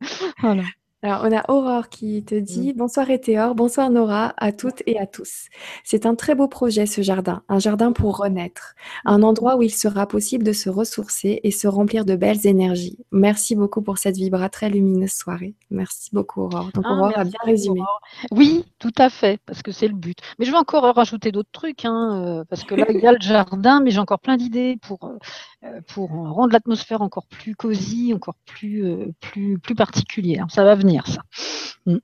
[0.40, 0.62] voilà.
[1.04, 2.78] Alors, on a Aurore qui te dit mmh.
[2.78, 5.48] Bonsoir Étéor, bonsoir Nora, à toutes et à tous.
[5.84, 9.70] C'est un très beau projet ce jardin, un jardin pour renaître, un endroit où il
[9.70, 12.96] sera possible de se ressourcer et se remplir de belles énergies.
[13.12, 15.54] Merci beaucoup pour cette vibra très lumineuse soirée.
[15.70, 16.70] Merci beaucoup Aurore.
[16.72, 17.82] Donc ah, Aurore a bien résumé.
[18.30, 20.16] Oui, tout à fait, parce que c'est le but.
[20.38, 23.12] Mais je vais encore rajouter d'autres trucs, hein, euh, parce que là, il y a
[23.12, 25.18] le jardin, mais j'ai encore plein d'idées pour, euh,
[25.64, 30.46] euh, pour rendre l'atmosphère encore plus cosy, encore plus, plus, plus particulière.
[30.48, 31.22] Ça va venir, ça.
[31.86, 31.98] Mm.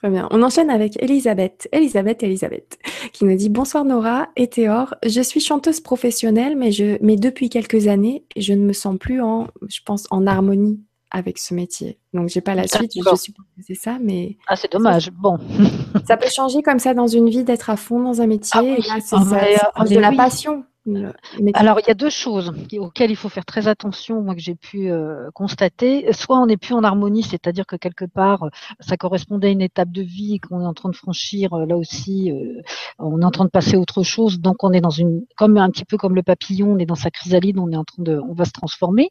[0.00, 0.28] Très bien.
[0.30, 1.68] On enchaîne avec Elisabeth.
[1.72, 2.78] Elisabeth, Elisabeth,
[3.12, 4.94] qui nous dit Bonsoir Nora et Théor.
[5.04, 9.20] Je suis chanteuse professionnelle, mais, je, mais depuis quelques années, je ne me sens plus
[9.20, 10.80] en, je pense, en harmonie
[11.10, 11.98] avec ce métier.
[12.14, 12.92] Donc, j'ai pas la suite.
[12.94, 14.36] Je suppose que c'est ça, mais.
[14.46, 15.10] Ah, c'est dommage.
[15.10, 15.38] Bon.
[16.06, 18.78] ça peut changer comme ça dans une vie d'être à fond dans un métier.
[18.90, 20.64] Ah, c'est ah, ah, de la passion.
[21.54, 24.54] Alors, il y a deux choses auxquelles il faut faire très attention, moi que j'ai
[24.54, 26.10] pu euh, constater.
[26.14, 29.60] Soit on n'est plus en harmonie, c'est-à-dire que quelque part, euh, ça correspondait à une
[29.60, 31.52] étape de vie qu'on est en train de franchir.
[31.52, 32.32] Euh, là aussi,
[32.98, 34.40] on est en train de passer à autre chose.
[34.40, 36.94] Donc, on est dans une, comme un petit peu comme le papillon, on est dans
[36.94, 39.10] sa chrysalide, on est en train de, on va se transformer.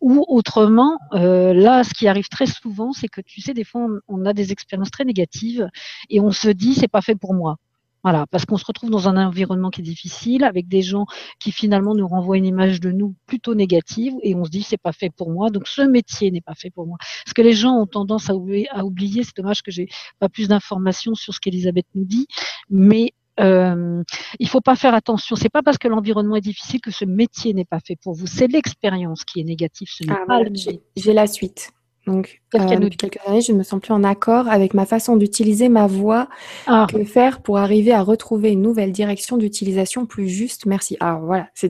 [0.00, 4.20] Ou autrement, là, ce qui arrive très souvent, c'est que tu sais, des fois, on,
[4.20, 5.68] on a des expériences très négatives
[6.10, 7.56] et on se dit, c'est pas fait pour moi.
[8.04, 11.06] Voilà, parce qu'on se retrouve dans un environnement qui est difficile, avec des gens
[11.40, 14.76] qui finalement nous renvoient une image de nous plutôt négative, et on se dit c'est
[14.80, 16.96] pas fait pour moi, donc ce métier n'est pas fait pour moi.
[17.26, 19.88] Ce que les gens ont tendance à oublier, à oublier c'est dommage que j'ai
[20.20, 22.26] pas plus d'informations sur ce qu'Elisabeth nous dit,
[22.70, 24.02] mais euh,
[24.38, 25.36] il faut pas faire attention.
[25.36, 28.26] C'est pas parce que l'environnement est difficile que ce métier n'est pas fait pour vous.
[28.26, 29.88] C'est l'expérience qui est négative.
[29.90, 31.70] Ce n'est Ah, pas voilà, le j'ai j'ai la suite.
[32.08, 34.86] Donc, qu'elle euh, depuis quelques années, je ne me sens plus en accord avec ma
[34.86, 36.28] façon d'utiliser ma voix.
[36.66, 40.64] Ah, Que faire pour arriver à retrouver une nouvelle direction d'utilisation plus juste?
[40.66, 40.96] Merci.
[41.00, 41.68] Alors voilà, tu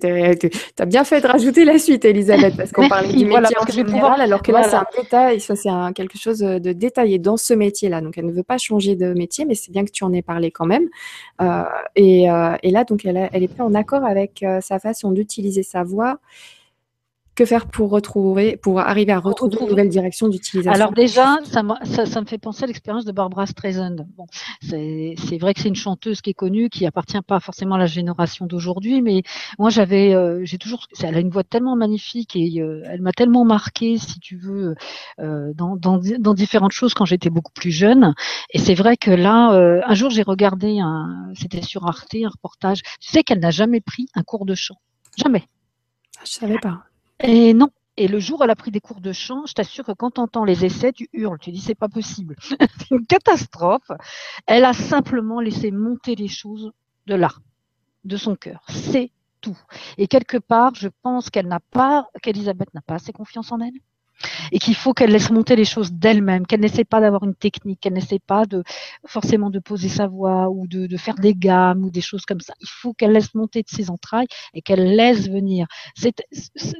[0.78, 3.62] as bien fait de rajouter la suite, Elisabeth, parce qu'on parlait du voilà, métier en
[3.62, 4.86] je vais général, pouvoir- alors que là, c'est voilà.
[4.96, 8.00] un détail, ça, c'est quelque chose de détaillé dans ce métier-là.
[8.00, 10.22] Donc, elle ne veut pas changer de métier, mais c'est bien que tu en aies
[10.22, 10.88] parlé quand même.
[11.40, 11.62] Euh,
[11.96, 15.10] et, euh, et là, donc, elle, a- elle est plus en accord avec sa façon
[15.10, 16.18] d'utiliser sa voix.
[17.38, 20.72] Que faire pour retrouver, pour arriver à retrouver une nouvelle direction d'utilisation?
[20.72, 23.94] Alors déjà, ça, m'a- ça, ça me fait penser à l'expérience de Barbara Streisand.
[24.16, 24.26] Bon,
[24.60, 27.86] c'est vrai que c'est une chanteuse qui est connue, qui appartient pas forcément à la
[27.86, 29.22] génération d'aujourd'hui, mais
[29.56, 33.12] moi j'avais, euh, j'ai toujours, elle a une voix tellement magnifique et euh, elle m'a
[33.12, 34.74] tellement marqué, si tu veux,
[35.20, 38.14] euh, dans, dans, dans différentes choses quand j'étais beaucoup plus jeune.
[38.52, 39.50] Et c'est vrai que là,
[39.86, 40.80] un jour j'ai regardé
[41.34, 42.82] c'était sur Arte, un reportage.
[43.00, 44.80] Tu sais qu'elle n'a jamais pris un cours de chant,
[45.16, 45.44] jamais.
[46.16, 46.87] Ah, Je savais pas.
[47.20, 47.70] Et non.
[47.96, 50.20] Et le jour elle a pris des cours de chant, je t'assure que quand tu
[50.20, 52.36] entends les essais, tu hurles, tu dis c'est pas possible.
[52.40, 53.90] c'est une catastrophe.
[54.46, 56.70] Elle a simplement laissé monter les choses
[57.06, 57.30] de là,
[58.04, 58.64] de son cœur.
[58.68, 59.58] C'est tout.
[59.96, 63.80] Et quelque part, je pense qu'elle n'a pas, qu'Elisabeth n'a pas assez confiance en elle.
[64.52, 67.80] Et qu'il faut qu'elle laisse monter les choses d'elle-même, qu'elle n'essaie pas d'avoir une technique,
[67.80, 68.62] qu'elle n'essaie pas de
[69.06, 72.40] forcément de poser sa voix ou de, de faire des gammes ou des choses comme
[72.40, 72.54] ça.
[72.60, 75.66] Il faut qu'elle laisse monter de ses entrailles et qu'elle laisse venir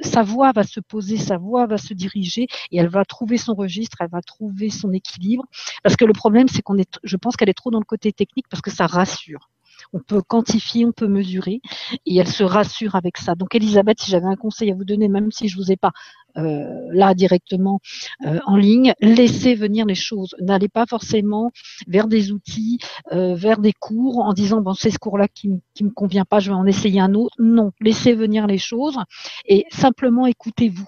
[0.01, 3.53] sa voix va se poser, sa voix va se diriger et elle va trouver son
[3.53, 5.45] registre, elle va trouver son équilibre.
[5.83, 8.11] Parce que le problème, c'est qu'on est, je pense qu'elle est trop dans le côté
[8.11, 9.49] technique parce que ça rassure.
[9.93, 11.61] On peut quantifier, on peut mesurer
[12.05, 13.35] et elle se rassure avec ça.
[13.35, 15.91] Donc Elisabeth, si j'avais un conseil à vous donner, même si je vous ai pas
[16.35, 17.79] là directement
[18.25, 20.35] euh, en ligne, laissez venir les choses.
[20.39, 21.51] N'allez pas forcément
[21.87, 22.79] vers des outils,
[23.11, 26.39] euh, vers des cours en disant bon c'est ce cours-là qui, qui me convient pas,
[26.39, 27.35] je vais en essayer un autre.
[27.39, 28.97] Non, laissez venir les choses
[29.45, 30.87] et simplement écoutez-vous.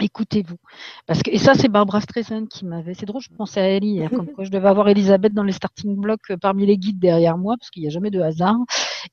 [0.00, 0.56] Écoutez-vous.
[1.06, 2.94] Parce que, et ça, c'est Barbara Streisand qui m'avait.
[2.94, 5.52] C'est drôle, je pensais à elle hier, comme quoi je devais avoir Elisabeth dans les
[5.52, 8.56] starting blocks euh, parmi les guides derrière moi, parce qu'il n'y a jamais de hasard.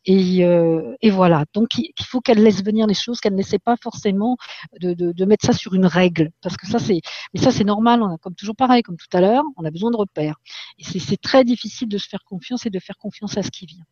[0.06, 1.46] Et, euh, et voilà.
[1.54, 4.38] Donc, il faut qu'elle laisse venir les choses, qu'elle n'essaie pas forcément
[4.80, 6.32] de, de, de mettre ça sur une règle.
[6.41, 7.02] Parce que ça, c'est,
[7.34, 8.02] mais ça, c'est normal.
[8.02, 10.38] On a, comme toujours pareil, comme tout à l'heure, on a besoin de repères.
[10.80, 13.65] Et c'est très difficile de se faire confiance et de faire confiance à ce qui
[13.65, 13.86] vient.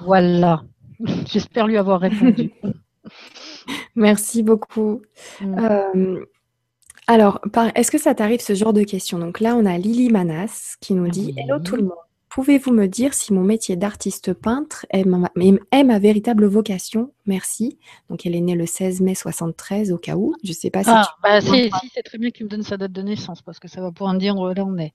[0.00, 0.62] Voilà.
[1.26, 2.52] J'espère lui avoir répondu.
[3.94, 5.02] Merci beaucoup.
[5.40, 5.58] Mm.
[5.58, 6.24] Euh,
[7.06, 7.40] alors,
[7.74, 9.18] est-ce que ça t'arrive ce genre de questions?
[9.18, 11.42] Donc là, on a Lily Manas qui nous dit Oui.
[11.42, 11.92] Hello tout le monde.
[12.28, 17.14] Pouvez-vous me dire si mon métier d'artiste peintre est ma, est- est ma véritable vocation?
[17.24, 17.78] Merci.
[18.10, 20.34] Donc, elle est née le 16 mai 73, au cas où.
[20.44, 22.48] Je ne sais pas si Ah, tu bah, si, si, c'est très bien tu me
[22.50, 24.76] donnes sa date de naissance parce que ça va pouvoir me dire où là on
[24.76, 24.92] est.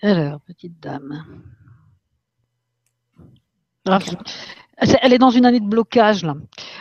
[0.00, 1.24] Alors, petite dame.
[3.84, 3.98] Ah,
[4.80, 6.36] Elle est dans une année de blocage là.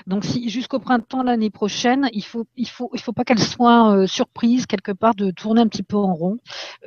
[0.06, 3.92] Donc si jusqu'au printemps l'année prochaine, il faut il faut il faut pas qu'elle soit
[3.92, 6.38] euh, surprise quelque part de tourner un petit peu en rond,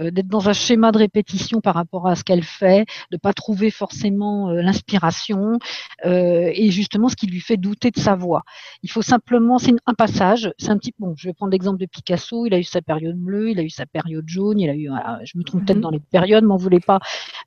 [0.01, 3.33] euh, d'être dans un schéma de répétition par rapport à ce qu'elle fait, de pas
[3.33, 5.59] trouver forcément euh, l'inspiration
[6.07, 8.43] euh, et justement ce qui lui fait douter de sa voix.
[8.83, 11.87] Il faut simplement c'est un passage, c'est un petit bon, je vais prendre l'exemple de
[11.87, 14.75] Picasso, il a eu sa période bleue, il a eu sa période jaune, il a
[14.75, 15.83] eu voilà, je me trompe peut-être Mhm.
[15.83, 17.01] dans les périodes, m'en voulez pas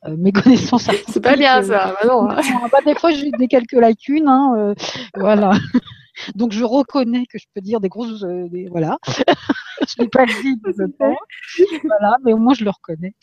[0.06, 1.96] euh, mes connaissances C'est pas bien euh, ça.
[2.02, 2.42] Bah non, hein.
[2.72, 4.28] bah, des fois, j'ai des quelques lacunes.
[4.28, 4.74] Hein, euh,
[5.16, 5.52] voilà.
[6.36, 8.24] Donc, je reconnais que je peux dire des grosses.
[8.24, 8.98] euh, des- voilà.
[9.88, 11.16] je n'ai pas dit de temps.
[11.84, 13.14] Voilà, mais au moins, je le reconnais.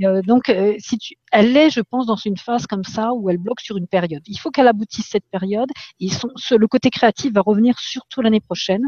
[0.00, 3.12] Et, euh, donc, euh, si tu, elle est, je pense, dans une phase comme ça
[3.14, 4.22] où elle bloque sur une période.
[4.26, 5.68] Il faut qu'elle aboutisse cette période.
[6.00, 8.82] Et son, ce- le côté créatif va revenir surtout l'année prochaine.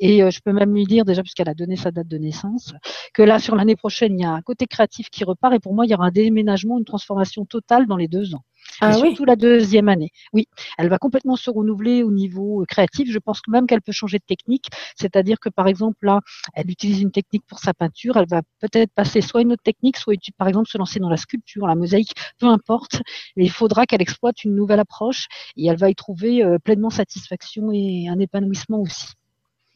[0.00, 2.74] Et je peux même lui dire, déjà, puisqu'elle a donné sa date de naissance,
[3.14, 5.54] que là, sur l'année prochaine, il y a un côté créatif qui repart.
[5.54, 8.44] Et pour moi, il y aura un déménagement, une transformation totale dans les deux ans.
[8.82, 9.08] Et Ah oui.
[9.08, 10.10] surtout la deuxième année.
[10.32, 10.46] Oui,
[10.78, 13.10] elle va complètement se renouveler au niveau euh, créatif.
[13.10, 14.66] Je pense même qu'elle peut changer de technique.
[14.96, 16.20] C'est-à-dire que, par exemple, là,
[16.54, 18.16] elle utilise une technique pour sa peinture.
[18.16, 21.16] Elle va peut-être passer soit une autre technique, soit, par exemple, se lancer dans la
[21.16, 23.00] sculpture, la mosaïque, peu importe.
[23.36, 26.90] Mais il faudra qu'elle exploite une nouvelle approche et elle va y trouver euh, pleinement
[26.90, 29.06] satisfaction et un épanouissement aussi.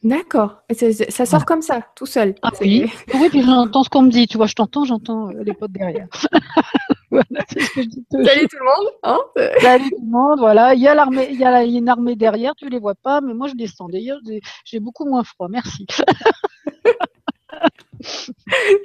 [0.03, 0.61] D'accord.
[1.09, 2.35] Ça sort comme ça, tout seul.
[2.41, 2.85] Ah oui.
[3.15, 4.27] Oui, puis j'entends ce qu'on me dit.
[4.27, 6.07] Tu vois, je t'entends, j'entends euh, les potes derrière.
[7.11, 8.05] voilà, c'est ce que je dis.
[8.11, 8.91] Salut tout le monde.
[9.03, 9.19] Hein
[9.61, 10.73] Salut tout le monde, voilà.
[10.73, 13.33] Il y a l'armée, il y a une armée derrière, tu les vois pas, mais
[13.33, 13.87] moi je descends.
[13.89, 14.19] D'ailleurs,
[14.65, 15.47] j'ai- beaucoup moins froid.
[15.49, 15.85] Merci.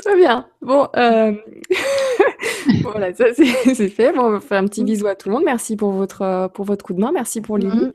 [0.05, 0.49] Très bien.
[0.61, 1.33] Bon, euh,
[2.83, 4.13] voilà, ça c'est fait.
[4.13, 5.45] Bon, on va faire un petit bisou à tout le monde.
[5.45, 7.13] Merci pour votre, pour votre coup de main.
[7.13, 7.87] Merci pour Lily.
[7.87, 7.93] Mm.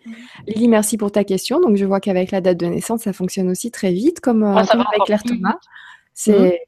[0.47, 1.59] Lily, merci pour ta question.
[1.59, 4.59] Donc, je vois qu'avec la date de naissance, ça fonctionne aussi très vite, comme, ah,
[4.59, 5.57] avec Claire Thomas.
[6.13, 6.61] C'est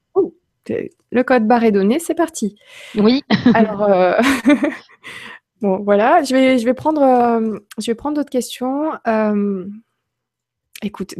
[0.69, 2.55] le code barre est donné, c'est parti.
[2.95, 3.23] Oui.
[3.53, 4.13] Alors, euh,
[5.61, 8.91] bon, voilà, je vais, je vais prendre, euh, je vais prendre d'autres questions.
[9.07, 9.65] Euh,
[10.81, 11.15] écoute,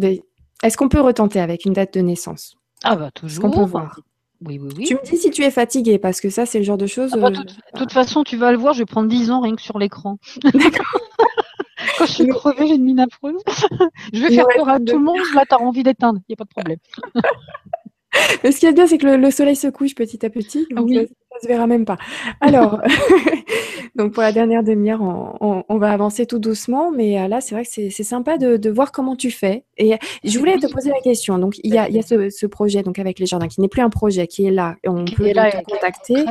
[0.64, 2.56] est-ce qu'on peut retenter avec une date de naissance?
[2.84, 3.44] Ah bah toujours.
[3.44, 4.00] qu'on peut voir?
[4.44, 4.86] Oui, oui, oui.
[4.86, 7.12] Tu me dis si tu es fatigué, parce que ça, c'est le genre de choses.
[7.14, 7.44] Ah de
[7.78, 10.18] toute, façon, tu vas le voir, je vais prendre 10 ans rien que sur l'écran.
[10.44, 11.00] D'accord.
[11.98, 13.42] Quand je suis crevée, j'ai une mine affreuse.
[14.14, 16.34] je vais faire peur à tout le monde, là, tu as envie d'éteindre, il n'y
[16.34, 16.78] a pas de problème.
[18.44, 20.68] Ce qui est bien, c'est que le, soleil se couche petit à petit.
[20.72, 21.08] Donc oui.
[21.32, 21.98] ça, se verra même pas.
[22.42, 22.82] Alors,
[23.96, 26.92] donc pour la dernière demi-heure, on, va avancer tout doucement.
[26.92, 29.66] Mais euh, là, c'est vrai que c'est sympa de, voir comment tu fais.
[29.78, 31.38] Et je voulais te poser la question.
[31.40, 34.28] Donc, il y a, ce, projet donc avec les jardins qui n'est plus un projet,
[34.28, 34.76] qui est là.
[34.86, 36.26] On peut te contacter.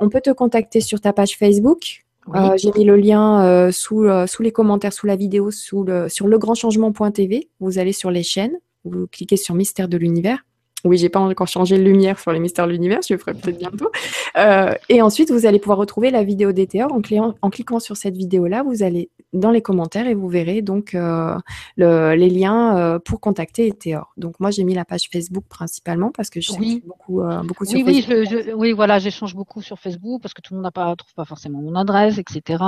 [0.00, 2.02] On peut te contacter sur ta page Facebook.
[2.34, 6.08] Euh, j'ai mis le lien euh, sous, sous les commentaires, sous la vidéo, sous le,
[6.08, 7.48] sur legrandchangement.tv.
[7.60, 10.44] Vous allez sur les chaînes, vous cliquez sur Mystère de l'univers.
[10.86, 13.34] Oui, j'ai pas encore changé de lumière sur les mystères de l'univers, je le ferai
[13.34, 13.90] peut-être bientôt.
[14.36, 16.92] Euh, et ensuite, vous allez pouvoir retrouver la vidéo d'Ethéor.
[16.92, 17.00] En,
[17.42, 21.36] en, cliquant sur cette vidéo-là, vous allez dans les commentaires et vous verrez donc euh,
[21.76, 24.12] les liens euh, pour contacter Ethéor.
[24.16, 27.78] Donc moi, j'ai mis la page Facebook principalement parce que je suis beaucoup, beaucoup sur
[27.78, 28.44] oui, Facebook.
[28.46, 31.24] Oui, oui, voilà, j'échange beaucoup sur Facebook parce que tout le monde ne trouve pas
[31.24, 32.62] forcément mon adresse, etc.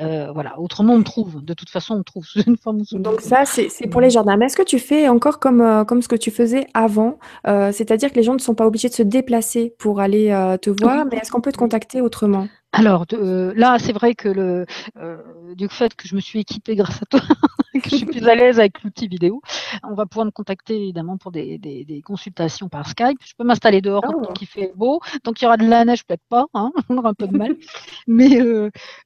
[0.00, 0.58] voilà.
[0.58, 1.44] Autrement, on me trouve.
[1.44, 2.82] De toute façon, on me trouve une forme.
[2.92, 4.36] Donc ça, c'est pour les jardins.
[4.36, 7.18] Mais est-ce que tu fais encore comme, comme ce que tu faisais avant
[7.52, 10.56] euh, c'est-à-dire que les gens ne sont pas obligés de se déplacer pour aller euh,
[10.56, 12.48] te voir, mais est-ce qu'on peut te contacter autrement?
[12.72, 14.64] Alors euh, là, c'est vrai que le
[15.54, 17.20] du fait que je me suis équipée grâce à toi,
[17.74, 19.42] que je suis plus à l'aise avec l'outil vidéo,
[19.82, 23.18] on va pouvoir me contacter évidemment pour des, consultations par Skype.
[23.22, 24.24] Je peux m'installer dehors oh.
[24.24, 26.96] tant qu'il fait beau, tant qu'il y aura de la neige, peut-être pas, hein, on
[26.96, 27.56] aura un peu de mal.
[28.06, 28.40] Mais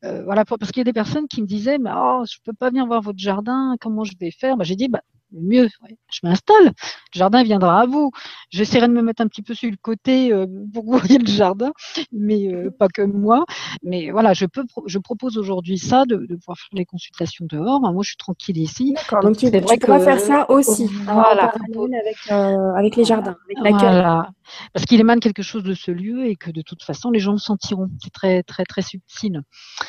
[0.02, 2.68] voilà, parce qu'il y a des personnes qui me disaient, mais oh, je peux pas
[2.68, 4.56] venir voir votre jardin, comment je vais faire?
[4.56, 5.02] Bah, J'ai dit, bah,
[5.32, 5.68] mieux,
[6.12, 6.66] je m'installe.
[6.66, 8.10] Le jardin viendra à vous.
[8.50, 11.18] J'essaierai de me mettre un petit peu sur le côté euh, pour que vous voyez
[11.18, 11.72] le jardin,
[12.12, 13.44] mais euh, pas que moi.
[13.82, 17.80] Mais voilà, je peux, je propose aujourd'hui ça, de, pouvoir faire les consultations dehors.
[17.80, 18.94] Moi, je suis tranquille ici.
[18.94, 19.20] D'accord.
[19.20, 20.86] Donc, tu, vrai pourras faire ça aussi.
[21.04, 21.52] Voilà.
[21.52, 24.28] Avec, euh, avec les jardins, avec voilà.
[24.72, 27.32] Parce qu'il émane quelque chose de ce lieu et que de toute façon, les gens
[27.32, 27.88] le sentiront.
[28.02, 29.42] C'est très, très, très subtil.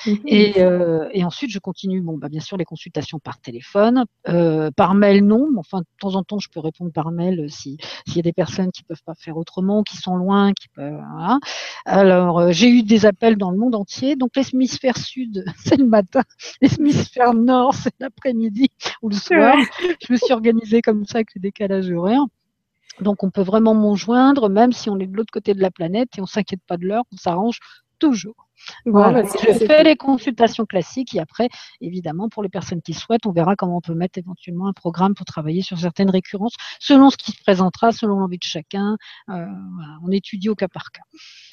[0.06, 0.18] Mhm.
[0.26, 0.60] Et,
[1.12, 5.50] et, ensuite, je continue, bon, bah, bien sûr, les consultations par téléphone, par mail, non,
[5.52, 7.78] mais enfin, de temps en temps, je peux répondre par mail euh, s'il
[8.16, 11.00] y a des personnes qui peuvent pas faire autrement, qui sont loin, qui peuvent.
[11.86, 14.16] Alors, euh, j'ai eu des appels dans le monde entier.
[14.16, 16.24] Donc, l'hémisphère sud, c'est le matin.
[16.62, 18.70] L'hémisphère nord, c'est l'après-midi
[19.02, 19.56] ou le soir.
[20.06, 22.26] Je me suis organisée comme ça avec le décalage horaire.
[23.02, 25.70] Donc, on peut vraiment m'en joindre, même si on est de l'autre côté de la
[25.70, 27.60] planète et on s'inquiète pas de l'heure, on s'arrange
[27.98, 28.48] toujours.
[28.86, 31.48] Voilà, je fais les consultations classiques et après,
[31.80, 35.14] évidemment, pour les personnes qui souhaitent, on verra comment on peut mettre éventuellement un programme
[35.14, 38.98] pour travailler sur certaines récurrences, selon ce qui se présentera, selon l'envie de chacun.
[39.30, 39.46] Euh,
[40.04, 41.04] on étudie au cas par cas.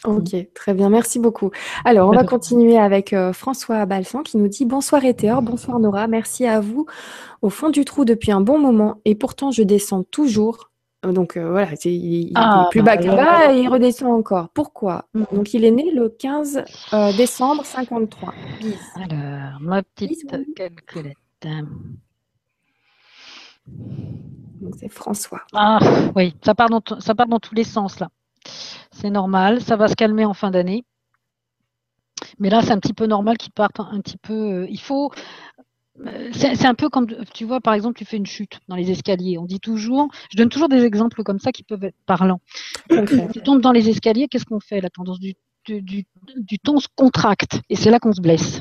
[0.04, 1.50] Ok, très bien, merci beaucoup.
[1.84, 6.06] Alors, on va continuer avec euh, François Balsan qui nous dit Bonsoir Ethéor, bonsoir Nora,
[6.06, 6.86] merci à vous
[7.42, 10.70] au fond du trou depuis un bon moment et pourtant je descends toujours
[11.12, 14.48] donc euh, voilà, il, est ah, plus bas bah, que bas et il redescend encore.
[14.50, 15.24] Pourquoi mm.
[15.32, 18.34] Donc il est né le 15 euh, décembre 53.
[18.96, 21.16] Alors, ma petite calculette.
[24.60, 25.42] Donc c'est François.
[25.52, 25.78] Ah
[26.16, 28.08] oui, ça part, dans ça part dans tous les sens là.
[28.92, 30.84] C'est normal, ça va se calmer en fin d'année.
[32.38, 34.32] Mais là, c'est un petit peu normal qu'il parte un petit peu.
[34.32, 35.12] Euh, il faut,
[36.32, 39.38] c'est un peu comme, tu vois, par exemple, tu fais une chute dans les escaliers.
[39.38, 42.40] On dit toujours, je donne toujours des exemples comme ça qui peuvent être parlants.
[42.88, 44.80] tu tombes dans les escaliers, qu'est-ce qu'on fait?
[44.80, 45.34] La tendance du,
[45.66, 46.04] du,
[46.36, 48.60] du, temps se contracte et c'est là qu'on se blesse.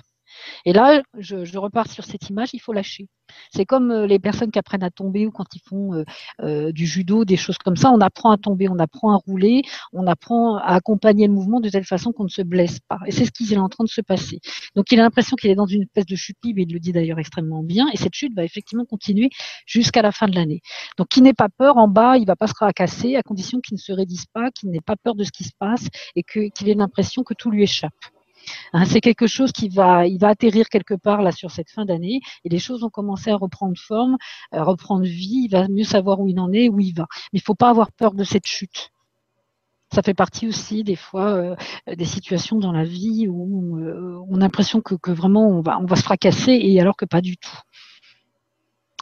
[0.65, 3.07] Et là, je, repars sur cette image, il faut lâcher.
[3.51, 6.03] C'est comme euh, les personnes qui apprennent à tomber ou quand ils font euh,
[6.41, 7.91] euh, du judo, des choses comme ça.
[7.91, 11.69] On apprend à tomber, on apprend à rouler, on apprend à accompagner le mouvement de
[11.69, 12.99] telle façon qu'on ne se blesse pas.
[13.05, 14.39] Et c'est ce qui est en train de se passer.
[14.75, 16.91] Donc il a l'impression qu'il est dans une espèce de chute libre, il le dit
[16.91, 19.29] d'ailleurs extrêmement bien, et cette chute va effectivement continuer
[19.65, 20.61] jusqu'à la fin de l'année.
[20.97, 23.75] Donc qui n'ait pas peur, en bas, il va pas se fracasser, à condition qu'il
[23.75, 26.69] ne se raidisse pas, qu'il n'ait pas peur de ce qui se passe et qu'il
[26.69, 27.93] ait l'impression que tout lui échappe.
[28.73, 31.85] Hein, c'est quelque chose qui va, il va atterrir quelque part là sur cette fin
[31.85, 34.17] d'année et les choses vont commencer à reprendre forme,
[34.51, 35.43] à reprendre vie.
[35.45, 37.07] Il va mieux savoir où il en est, où il va.
[37.31, 38.91] Mais il faut pas avoir peur de cette chute.
[39.93, 41.55] Ça fait partie aussi des fois euh,
[41.95, 45.85] des situations dans la vie où euh, on a l'impression que, vraiment on va, on
[45.85, 47.59] va se fracasser et alors que pas du tout.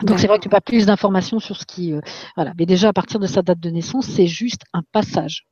[0.03, 2.01] Donc c'est vrai que tu pas plus d'informations sur ce qui, euh,
[2.35, 2.53] voilà.
[2.57, 5.47] Mais déjà à partir de sa date de naissance, c'est juste un passage.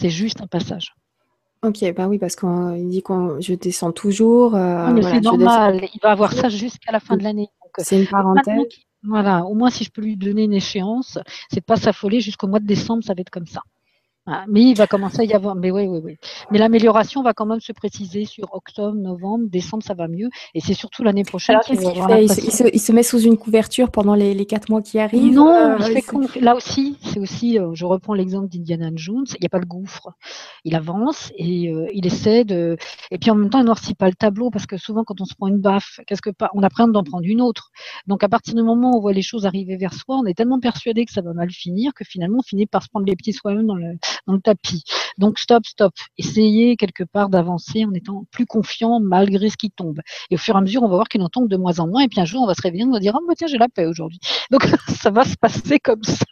[0.00, 0.94] C'est juste un passage.
[1.62, 4.56] Ok, bah oui, parce qu'il dit que je descends toujours.
[4.56, 7.48] Euh, mais c'est normal, il va avoir ça jusqu'à la fin de l'année.
[7.78, 8.66] C'est une parenthèse.
[9.04, 11.18] Voilà, au moins si je peux lui donner une échéance,
[11.50, 13.62] c'est de pas s'affoler jusqu'au mois de décembre, ça va être comme ça.
[14.26, 15.56] Ah, mais il va commencer à y avoir.
[15.56, 16.16] Mais oui, oui, oui.
[16.52, 20.28] Mais l'amélioration va quand même se préciser sur octobre, novembre, décembre, ça va mieux.
[20.54, 21.58] Et c'est surtout l'année prochaine.
[21.64, 25.34] qu'il il, se, met sous une couverture pendant les, quatre mois qui arrivent.
[25.34, 25.76] Non, euh,
[26.40, 27.58] là aussi, c'est aussi.
[27.58, 29.26] Euh, je reprends l'exemple d'Indiana Jones.
[29.34, 30.10] Il n'y a pas de gouffre.
[30.64, 32.76] Il avance et euh, il essaie de.
[33.10, 35.24] Et puis en même temps, il noircit pas le tableau parce que souvent, quand on
[35.24, 37.72] se prend une baffe, qu'est-ce que pas On apprend d'en prendre une autre.
[38.06, 40.34] Donc à partir du moment où on voit les choses arriver vers soi, on est
[40.34, 43.16] tellement persuadé que ça va mal finir que finalement, on finit par se prendre les
[43.16, 44.84] pieds soi-même dans le dans le tapis.
[45.18, 45.92] Donc stop, stop.
[46.18, 50.00] Essayez quelque part d'avancer en étant plus confiant malgré ce qui tombe.
[50.30, 51.86] Et au fur et à mesure, on va voir qu'il en tombe de moins en
[51.86, 52.02] moins.
[52.02, 53.58] Et puis un jour, on va se réveiller, on va dire, oh, bah, tiens, j'ai
[53.58, 54.18] la paix aujourd'hui.
[54.50, 56.24] Donc ça va se passer comme ça.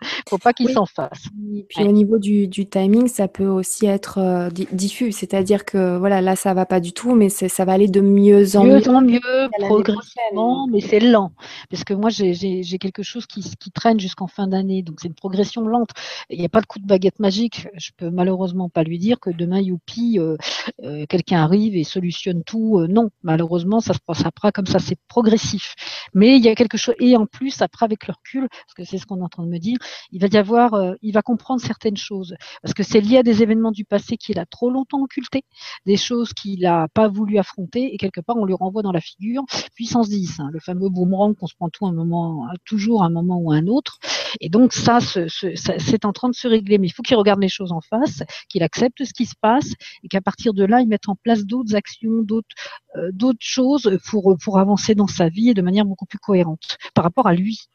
[0.28, 1.24] faut pas qu'il s'en fasse.
[1.54, 6.20] Et puis au niveau du, timing, ça peut aussi être euh, diffus, c'est-à-dire que voilà,
[6.20, 8.80] là ça va pas du tout, mais ça va aller de mieux en mieux.
[8.80, 11.32] Mieux en mieux, progressivement, mais c'est lent.
[11.70, 15.14] Parce que moi j'ai quelque chose qui, qui traîne jusqu'en fin d'année, donc c'est une
[15.14, 15.90] progression lente.
[16.30, 17.68] Il n'y a pas de coup de baguette magique.
[17.74, 20.36] Je peux malheureusement pas lui dire que demain youpi, euh,
[20.82, 22.84] euh, quelqu'un arrive et solutionne tout.
[22.88, 25.74] non, malheureusement ça se passera comme ça, c'est progressif.
[26.14, 28.84] Mais il y a quelque chose et en plus après avec le recul, parce que
[28.84, 29.78] c'est ce qu'on est en train de me dire,
[30.12, 33.22] il va y avoir, euh, il va comprendre certaines choses parce que c'est lié à
[33.22, 35.44] des événements du passé qu'il a trop longtemps occultés,
[35.84, 39.00] des choses qu'il n'a pas voulu affronter et quelque part on lui renvoie dans la
[39.00, 43.10] figure puissance 10, hein, le fameux boomerang qu'on se prend tout un moment, toujours un
[43.10, 43.98] moment ou un autre.
[44.40, 47.48] Et donc ça, c'est en train de se régler, mais il faut qu'il regarde les
[47.48, 49.72] choses en face, qu'il accepte ce qui se passe
[50.02, 52.48] et qu'à partir de là, il mette en place d'autres actions, d'autres
[52.96, 56.78] euh, d'autres choses pour pour avancer dans sa vie et de manière beaucoup plus cohérente
[56.94, 57.68] par rapport à lui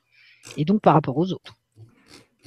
[0.57, 1.60] et donc par rapport aux autres.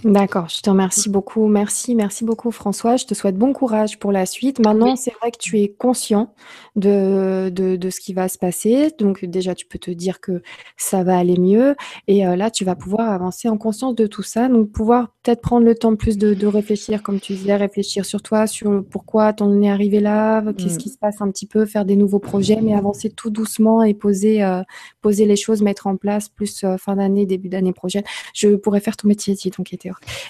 [0.02, 1.46] D'accord, je te remercie beaucoup.
[1.46, 2.96] Merci, merci beaucoup François.
[2.96, 4.58] Je te souhaite bon courage pour la suite.
[4.58, 6.34] Maintenant, c'est vrai que tu es conscient
[6.76, 8.90] de, de, ce qui va se passer.
[8.98, 10.42] Donc déjà, tu peux te dire que
[10.76, 11.76] ça va aller mieux.
[12.08, 14.48] Et euh, là, tu vas pouvoir avancer en conscience de tout ça.
[14.48, 18.46] Donc pouvoir peut-être prendre le temps plus de, réfléchir, comme tu disais, réfléchir sur toi,
[18.46, 20.78] sur pourquoi t'en es arrivé là, qu'est-ce mm.
[20.78, 23.94] qui se passe un petit peu, faire des nouveaux projets, mais avancer tout doucement et
[23.94, 24.62] poser, euh,
[25.00, 28.02] poser les choses, mettre en place plus euh, fin d'année, début d'année prochaine.
[28.34, 29.50] Je pourrais faire ton métier si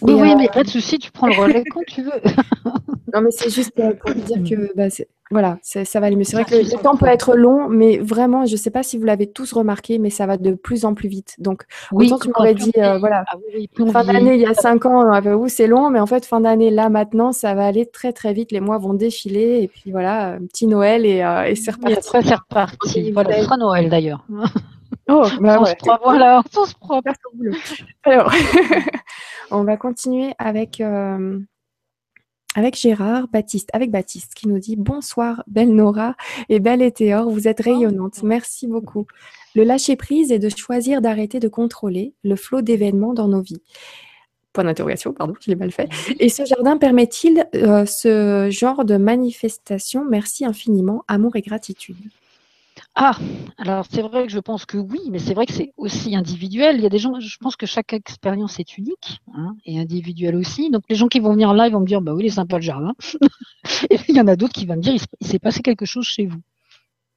[0.02, 2.20] Oui, oui, euh, mais pas de souci, tu prends le relais quand tu veux.
[3.14, 4.88] non, mais c'est juste pour dire que bah,
[5.30, 6.24] voilà, ça va aller mieux.
[6.24, 8.98] C'est vrai que le, temps peut être long, mais vraiment, je ne sais pas si
[8.98, 11.34] vous l'avez tous remarqué, mais ça va de plus en plus vite.
[11.38, 13.36] Donc, oui, autant tu m'aurais dit, euh, voilà, ah
[13.90, 16.70] fin d'année, il y a cinq ans, où c'est long, mais en fait, fin d'année,
[16.70, 18.52] là, maintenant, ça va aller très, très vite.
[18.52, 21.96] Les mois vont défiler, et puis voilà, petit Noël, et, euh, c'est reparti.
[21.96, 23.12] après, c'est reparti.
[23.12, 24.26] Voilà, ce sera Noël d'ailleurs.
[25.08, 25.76] Oh, bah ouais.
[26.02, 27.00] voilà, on se prend.
[28.04, 28.32] Alors,
[29.50, 31.38] on va continuer avec, euh,
[32.54, 36.16] avec Gérard Baptiste, avec Baptiste qui nous dit Bonsoir, belle Nora
[36.48, 38.22] et belle Éthéor, vous êtes rayonnante.
[38.22, 39.06] Merci beaucoup.
[39.54, 43.62] Le lâcher prise est de choisir d'arrêter de contrôler le flot d'événements dans nos vies.
[44.52, 45.88] Point d'interrogation, pardon, je l'ai mal fait.
[46.20, 50.04] Et ce jardin permet-il euh, ce genre de manifestation?
[50.08, 51.96] Merci infiniment, amour et gratitude.
[52.96, 53.18] Ah,
[53.58, 56.76] alors c'est vrai que je pense que oui, mais c'est vrai que c'est aussi individuel.
[56.76, 60.36] Il y a des gens, je pense que chaque expérience est unique hein, et individuelle
[60.36, 60.70] aussi.
[60.70, 62.30] Donc les gens qui vont venir là, ils vont me dire, bah oui, il est
[62.30, 62.94] sympa le jardin.
[63.90, 66.06] et il y en a d'autres qui vont me dire, il s'est passé quelque chose
[66.06, 66.40] chez vous.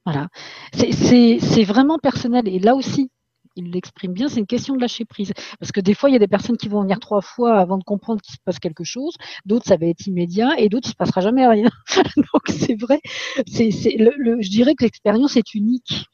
[0.05, 0.29] Voilà.
[0.73, 2.47] C'est vraiment personnel.
[2.47, 3.11] Et là aussi,
[3.57, 5.33] il l'exprime bien, c'est une question de lâcher prise.
[5.59, 7.77] Parce que des fois, il y a des personnes qui vont venir trois fois avant
[7.77, 10.91] de comprendre qu'il se passe quelque chose, d'autres, ça va être immédiat, et d'autres, il
[10.91, 11.69] se passera jamais rien.
[12.15, 13.01] Donc, c'est vrai,
[13.47, 16.05] c'est, le, je dirais que l'expérience est unique.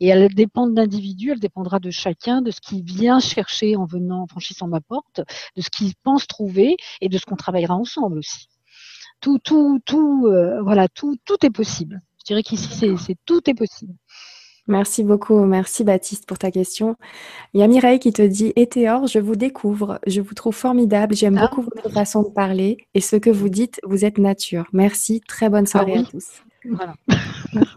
[0.00, 3.86] Et elle dépend de l'individu, elle dépendra de chacun, de ce qu'il vient chercher en
[3.86, 5.22] venant, en franchissant ma porte,
[5.56, 8.48] de ce qu'il pense trouver et de ce qu'on travaillera ensemble aussi.
[9.20, 12.02] Tout, tout, tout, euh, voilà, tout, tout est possible.
[12.18, 12.68] Je dirais qu'ici,
[12.98, 13.94] c'est, tout est possible.
[14.68, 15.40] Merci beaucoup.
[15.44, 16.96] Merci Baptiste pour ta question.
[17.52, 19.98] Il y a Mireille qui te dit Éthéor, je vous découvre.
[20.06, 21.14] Je vous trouve formidable.
[21.16, 21.48] J'aime ah.
[21.48, 24.66] beaucoup votre façon de parler et ce que vous dites, vous êtes nature.
[24.72, 25.20] Merci.
[25.26, 26.42] Très bonne ah soirée à tous.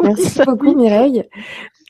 [0.04, 1.24] Merci beaucoup Mireille.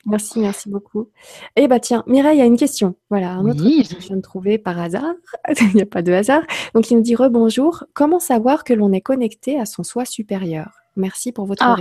[0.06, 1.08] Merci, merci beaucoup.
[1.56, 2.94] Eh bah tiens, Mireille a une question.
[3.10, 5.14] Voilà, un autre que je viens de trouver par hasard.
[5.60, 6.42] il n'y a pas de hasard.
[6.74, 7.84] Donc il nous dit rebonjour.
[7.92, 10.78] Comment savoir que l'on est connecté à son soi supérieur?
[10.94, 11.76] Merci pour votre ah.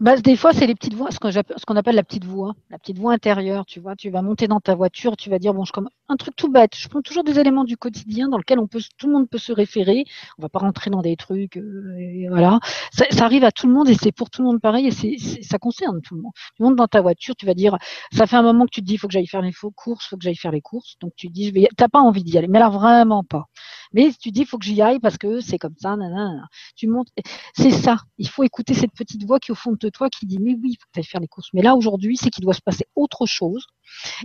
[0.00, 2.98] Bah, des fois, c'est les petites voix, ce qu'on appelle la petite voix, la petite
[2.98, 3.66] voix intérieure.
[3.66, 6.16] Tu vois, tu vas monter dans ta voiture, tu vas dire bon, je comme un
[6.16, 6.74] truc tout bête.
[6.74, 9.38] Je prends toujours des éléments du quotidien dans lequel on peut, tout le monde peut
[9.38, 10.04] se référer.
[10.38, 12.60] On va pas rentrer dans des trucs, euh, voilà.
[12.92, 15.58] Ça, arrive à tout le monde et c'est pour tout le monde pareil et ça
[15.58, 16.32] concerne tout le monde.
[16.56, 17.76] Tu montes dans ta voiture, tu vas dire,
[18.10, 20.06] ça fait un moment que tu te dis, il faut que j'aille faire les courses,
[20.06, 20.96] faut que j'aille faire les courses.
[21.02, 23.44] Donc tu dis, je vais, t'as pas envie d'y aller, mais là vraiment pas.
[23.92, 26.46] Mais tu dis, faut que j'y aille parce que c'est comme ça, nanana.
[26.74, 27.08] Tu montes,
[27.54, 27.98] c'est ça.
[28.16, 30.72] Il faut écouter cette petite voix qui au fond de toi qui dit, mais oui,
[30.72, 31.48] il faut que faire les courses.
[31.52, 33.66] Mais là aujourd'hui, c'est qu'il doit se passer autre chose.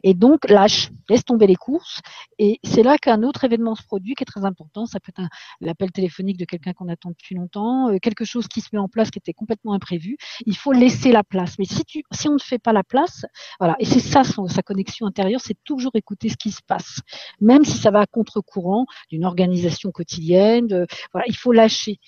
[0.03, 2.01] Et donc lâche, laisse tomber les courses.
[2.37, 4.85] Et c'est là qu'un autre événement se produit qui est très important.
[4.85, 5.27] Ça peut être
[5.61, 8.87] l'appel téléphonique de quelqu'un qu'on attend depuis longtemps, euh, quelque chose qui se met en
[8.87, 10.17] place qui était complètement imprévu.
[10.45, 11.55] Il faut laisser la place.
[11.59, 13.25] Mais si tu, si on ne fait pas la place,
[13.59, 13.75] voilà.
[13.79, 16.99] Et c'est ça sa connexion intérieure, c'est toujours écouter ce qui se passe,
[17.39, 20.85] même si ça va à contre-courant d'une organisation quotidienne.
[21.11, 21.99] voilà, il faut lâcher.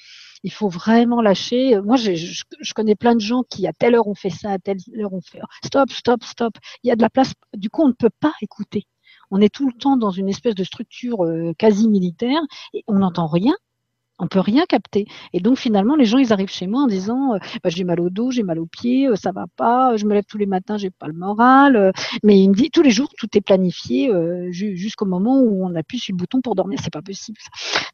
[0.43, 1.79] Il faut vraiment lâcher.
[1.81, 4.77] Moi, je, connais plein de gens qui, à telle heure, on fait ça, à telle
[4.99, 6.53] heure, on fait stop, stop, stop.
[6.83, 7.33] Il y a de la place.
[7.55, 8.85] Du coup, on ne peut pas écouter.
[9.31, 12.41] On est tout le temps dans une espèce de structure euh, quasi militaire
[12.73, 13.55] et on n'entend rien
[14.19, 15.05] on peut rien capter.
[15.33, 17.99] Et donc finalement, les gens, ils arrivent chez moi en disant, euh, bah, j'ai mal
[17.99, 20.45] au dos, j'ai mal aux pieds, euh, ça va pas, je me lève tous les
[20.45, 21.75] matins, j'ai pas le moral.
[21.75, 21.91] Euh.
[22.23, 24.11] mais il me dit tous les jours, tout est planifié
[24.51, 26.79] jusqu'au moment où on appuie sur le bouton pour dormir.
[26.83, 27.37] C'est pas possible.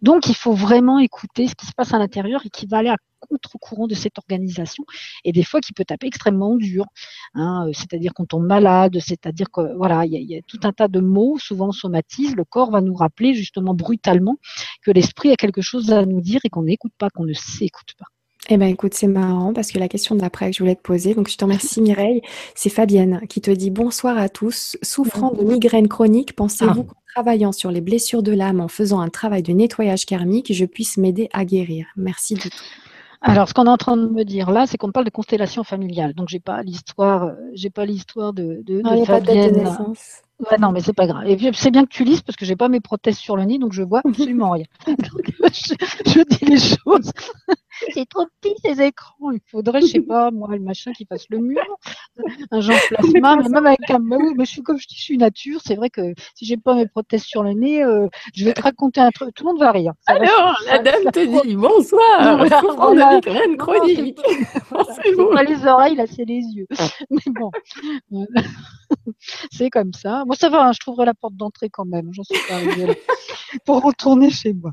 [0.01, 2.89] Donc il faut vraiment écouter ce qui se passe à l'intérieur et qui va aller
[2.89, 2.97] à
[3.29, 4.85] contre-courant de cette organisation
[5.23, 6.85] et des fois qui peut taper extrêmement dur.
[7.33, 10.87] Hein, euh, c'est-à-dire qu'on tombe malade, c'est-à-dire que voilà, il y, a tout un tas
[10.87, 14.37] de mots, souvent somatise, le corps va nous rappeler justement brutalement
[14.83, 17.93] que l'esprit a quelque chose à nous dire et qu'on n'écoute pas, qu'on ne s'écoute
[17.97, 18.05] pas.
[18.49, 21.13] Eh ben écoute, c'est marrant parce que la question d'après que je voulais te poser,
[21.13, 22.21] donc je te remercie Mireille,
[22.55, 24.75] c'est Fabienne qui te dit bonsoir à tous.
[24.81, 26.93] Souffrant de migraine chronique, pensez-vous ah.
[26.93, 30.65] qu'en travaillant sur les blessures de l'âme, en faisant un travail de nettoyage karmique, je
[30.65, 31.87] puisse m'aider à guérir?
[31.95, 32.49] Merci de tout.
[33.25, 35.63] Alors, ce qu'on est en train de me dire là, c'est qu'on parle de constellation
[35.63, 36.13] familiale.
[36.13, 39.65] Donc, j'ai pas l'histoire, euh, j'ai pas l'histoire de, de, non, de Fabienne.
[40.51, 41.25] Ouais, non, mais c'est pas grave.
[41.27, 43.45] Et puis, c'est bien que tu lises parce que j'ai pas mes prothèses sur le
[43.45, 44.65] nez, donc je vois absolument rien.
[44.87, 45.73] je,
[46.05, 47.11] je, dis les choses
[47.93, 49.31] c'est trop petit ces écrans.
[49.31, 51.63] Il faudrait, je sais pas, moi, le machin qui fasse le mur,
[52.51, 53.99] un genre plasma, mais même avec un.
[53.99, 55.59] Mais je suis comme je dis, je suis nature.
[55.63, 58.61] C'est vrai que si j'ai pas mes prothèses sur le nez, euh, je vais te
[58.61, 59.33] raconter un truc.
[59.35, 59.93] Tout le monde va rire.
[60.05, 62.45] Alors, la dame te dit bonsoir.
[62.79, 64.19] on a une chronique.
[64.95, 66.67] C'est pas les oreilles, là, c'est les yeux.
[67.09, 67.51] Mais bon,
[69.51, 70.23] c'est comme ça.
[70.25, 70.67] Moi, ça va.
[70.67, 72.09] Hein, je trouverai la porte d'entrée quand même.
[72.13, 73.01] J'en suis pas arrivée
[73.65, 74.71] pour retourner chez moi.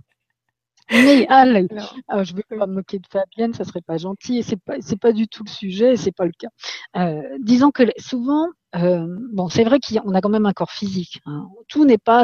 [0.91, 1.69] Mais allez,
[2.09, 4.57] ah, je ne veux pas me moquer de Fabienne, ça serait pas gentil, et c'est
[4.57, 6.49] pas c'est pas du tout le sujet, c'est pas le cas.
[6.97, 8.47] Euh, disons que souvent,
[8.77, 11.21] euh, bon, c'est vrai qu'on a quand même un corps physique.
[11.27, 11.49] Hein.
[11.69, 12.23] Tout n'est pas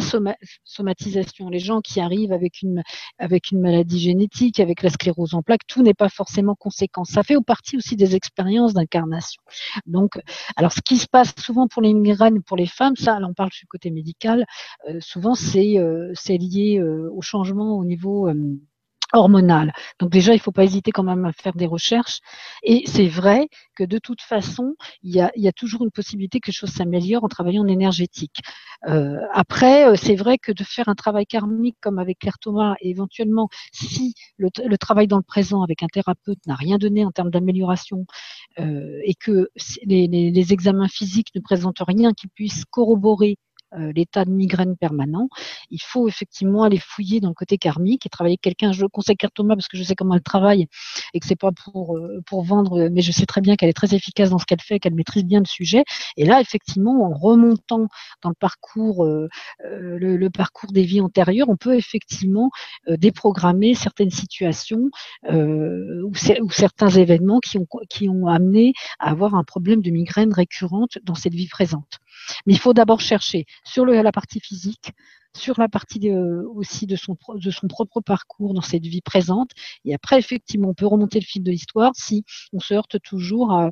[0.65, 1.49] somatisation.
[1.49, 2.83] Les gens qui arrivent avec une
[3.19, 7.05] avec une maladie génétique, avec la sclérose en plaques, tout n'est pas forcément conséquent.
[7.05, 9.43] Ça fait partie aussi des expériences d'incarnation.
[9.87, 10.19] Donc,
[10.57, 13.35] alors ce qui se passe souvent pour les migraines, pour les femmes, ça, là on
[13.35, 14.47] parle du côté médical,
[14.89, 18.29] euh, souvent c'est euh, lié au changement au niveau
[19.13, 19.73] hormonale.
[20.01, 22.21] Donc déjà, il ne faut pas hésiter quand même à faire des recherches.
[22.63, 26.53] Et c'est vrai que de toute façon, il y a, toujours une possibilité que les
[26.53, 28.41] choses s'améliorent en travaillant en énergétique.
[28.89, 32.75] Euh, après, euh, c'est vrai que de faire un travail karmique comme avec Claire Thomas,
[32.81, 37.11] et éventuellement, si le, travail dans le présent avec un thérapeute n'a rien donné en
[37.11, 38.07] termes d'amélioration
[38.59, 39.49] euh, et que
[39.85, 43.39] les, les examens physiques ne présentent rien qui puisse corroborer
[43.95, 45.29] l'état de migraine permanent,
[45.71, 48.73] il faut effectivement aller fouiller dans le côté karmique et travailler quelqu'un.
[48.73, 50.67] Je conseille Thomas parce que je sais comment elle travaille
[51.15, 53.73] et que c'est pas pour euh, pour vendre, mais je sais très bien qu'elle est
[53.73, 55.85] très efficace dans ce qu'elle fait, qu'elle maîtrise bien le sujet.
[56.17, 57.89] Et là, effectivement, en remontant
[58.23, 59.29] dans le parcours euh,
[59.65, 62.51] le, parcours des vies antérieures, on peut effectivement
[62.89, 64.91] déprogrammer certaines situations
[65.31, 70.33] ou, ou, certains événements qui ont qui ont amené à avoir un problème de migraine
[70.33, 72.01] récurrente dans cette vie présente.
[72.47, 74.93] Mais il faut d'abord chercher sur la partie physique,
[75.37, 76.11] sur la partie
[76.55, 79.51] aussi de son, de son propre parcours dans cette vie présente.
[79.85, 83.53] Et après, effectivement, on peut remonter le fil de l'histoire si on se heurte toujours
[83.53, 83.71] à,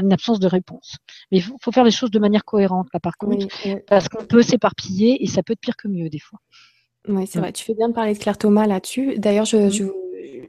[0.00, 0.96] une absence de réponse.
[1.30, 3.46] Mais il faut, faire les choses de manière cohérente, là, par contre,
[3.86, 6.38] parce qu'on peut s'éparpiller et ça peut être pire que mieux, des fois.
[7.06, 7.52] Oui, c'est vrai.
[7.52, 9.18] Tu fais bien de parler de Claire Thomas là-dessus.
[9.18, 9.84] D'ailleurs, je, je,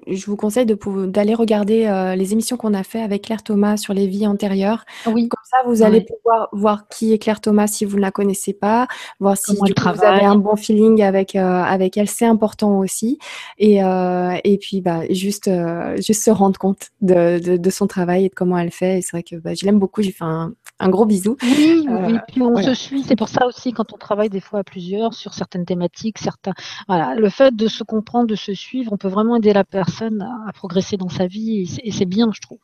[0.07, 3.93] je vous conseille d'aller regarder euh, les émissions qu'on a fait avec Claire Thomas sur
[3.93, 4.85] les vies antérieures.
[5.07, 5.27] Oui.
[5.29, 8.53] Comme ça, vous allez pouvoir voir qui est Claire Thomas si vous ne la connaissez
[8.53, 8.87] pas,
[9.19, 9.65] voir si vous
[10.03, 12.07] avez un bon feeling avec, euh, avec elle.
[12.07, 13.19] C'est important aussi.
[13.57, 15.49] Et, euh, et puis, bah, juste,
[15.97, 18.99] juste se rendre compte de, de, son travail et de comment elle fait.
[18.99, 20.01] Et c'est vrai que bah, je l'aime beaucoup.
[20.01, 21.37] J'ai fait un, un, gros bisou.
[21.43, 22.17] Oui, oui.
[22.27, 23.03] Puis on se suit.
[23.03, 26.53] C'est pour ça aussi, quand on travaille des fois à plusieurs sur certaines thématiques, certains.
[26.87, 30.27] Voilà, le fait de se comprendre, de se suivre, on peut vraiment aider la personne
[30.47, 32.59] à, progresser dans sa vie et c'est bien, je trouve.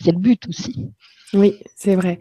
[0.00, 0.88] C'est le but aussi.
[1.34, 2.18] Oui, c'est vrai.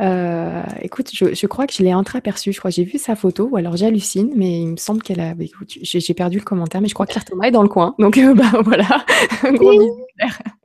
[0.00, 2.52] Euh, écoute, je, crois que je l'ai entreaperçu.
[2.52, 5.20] Je crois que j'ai vu sa photo, ou alors j'hallucine, mais il me semble qu'elle
[5.20, 5.34] a.
[5.34, 7.68] Bah, écoute, j'ai perdu le commentaire, mais je crois que Claire Thomas est dans le
[7.68, 7.94] coin.
[7.98, 9.04] Donc, euh, bah, voilà.
[9.52, 10.06] Gros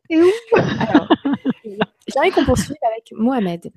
[0.10, 0.32] J'aimerais
[2.34, 3.72] qu'on poursuive avec Mohamed.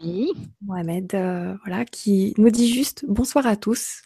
[0.00, 0.32] Oui.
[0.62, 4.02] Mohamed, euh, voilà, qui nous dit juste bonsoir à tous.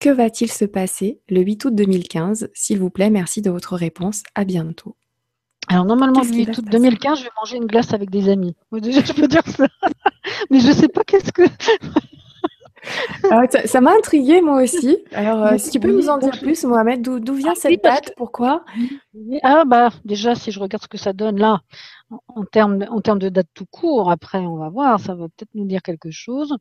[0.00, 4.22] Que va-t-il se passer le 8 août 2015 S'il vous plaît, merci de votre réponse.
[4.34, 4.96] À bientôt.
[5.68, 8.54] Alors normalement, le 8 août 2015, je vais manger une glace avec des amis.
[8.72, 9.66] déjà, je peux dire ça.
[10.50, 11.42] Mais je ne sais pas qu'est-ce que.
[13.30, 14.98] Ah, ça m'a intrigué moi aussi.
[15.12, 18.12] Alors, euh, si tu peux nous en dire plus, Mohamed, d'où vient ah cette date?
[18.16, 18.64] Pourquoi?
[19.42, 21.62] Ah bah déjà, si je regarde ce que ça donne là,
[22.28, 25.54] en termes en termes de date tout court, après on va voir, ça va peut-être
[25.54, 26.56] nous dire quelque chose.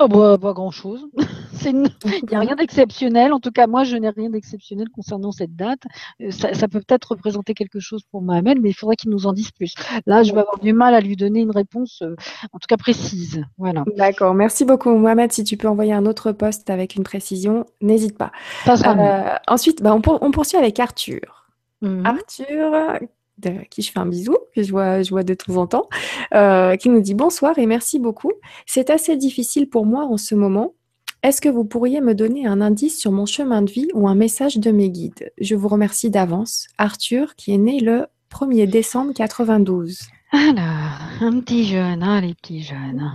[0.00, 1.06] Oh bah, pas grand-chose.
[1.64, 1.82] Il
[2.28, 3.32] n'y a rien d'exceptionnel.
[3.32, 5.80] En tout cas, moi, je n'ai rien d'exceptionnel concernant cette date.
[6.20, 9.32] Euh, ça, peut peut-être représenter quelque chose pour Mohamed, mais il faudrait qu'il nous en
[9.32, 9.74] dise plus.
[10.06, 12.16] Là, je vais avoir du mal à lui donner une réponse, euh,
[12.52, 13.44] en tout cas précise.
[13.56, 13.84] Voilà.
[13.96, 14.34] D'accord.
[14.34, 15.32] Merci beaucoup, Mohamed.
[15.32, 18.32] Si tu peux envoyer un autre poste avec une précision, n'hésite pas.
[18.68, 21.46] Euh, ensuite, bah, on, poursuit avec Arthur.
[21.82, 22.04] Mhm.
[22.04, 22.98] Arthur,
[23.38, 25.88] de qui je fais un bisou, que je vois, de temps en temps,
[26.34, 28.32] euh, qui nous dit bonsoir et merci beaucoup.
[28.66, 30.74] C'est assez difficile pour moi en ce moment.
[31.22, 34.14] Est-ce que vous pourriez me donner un indice sur mon chemin de vie ou un
[34.14, 35.32] message de mes guides?
[35.40, 36.66] Je vous remercie d'avance.
[36.76, 40.00] Arthur, qui est né le 1er décembre 92.
[40.36, 43.12] Alors, un petit jeune, hein, les petits jeunes.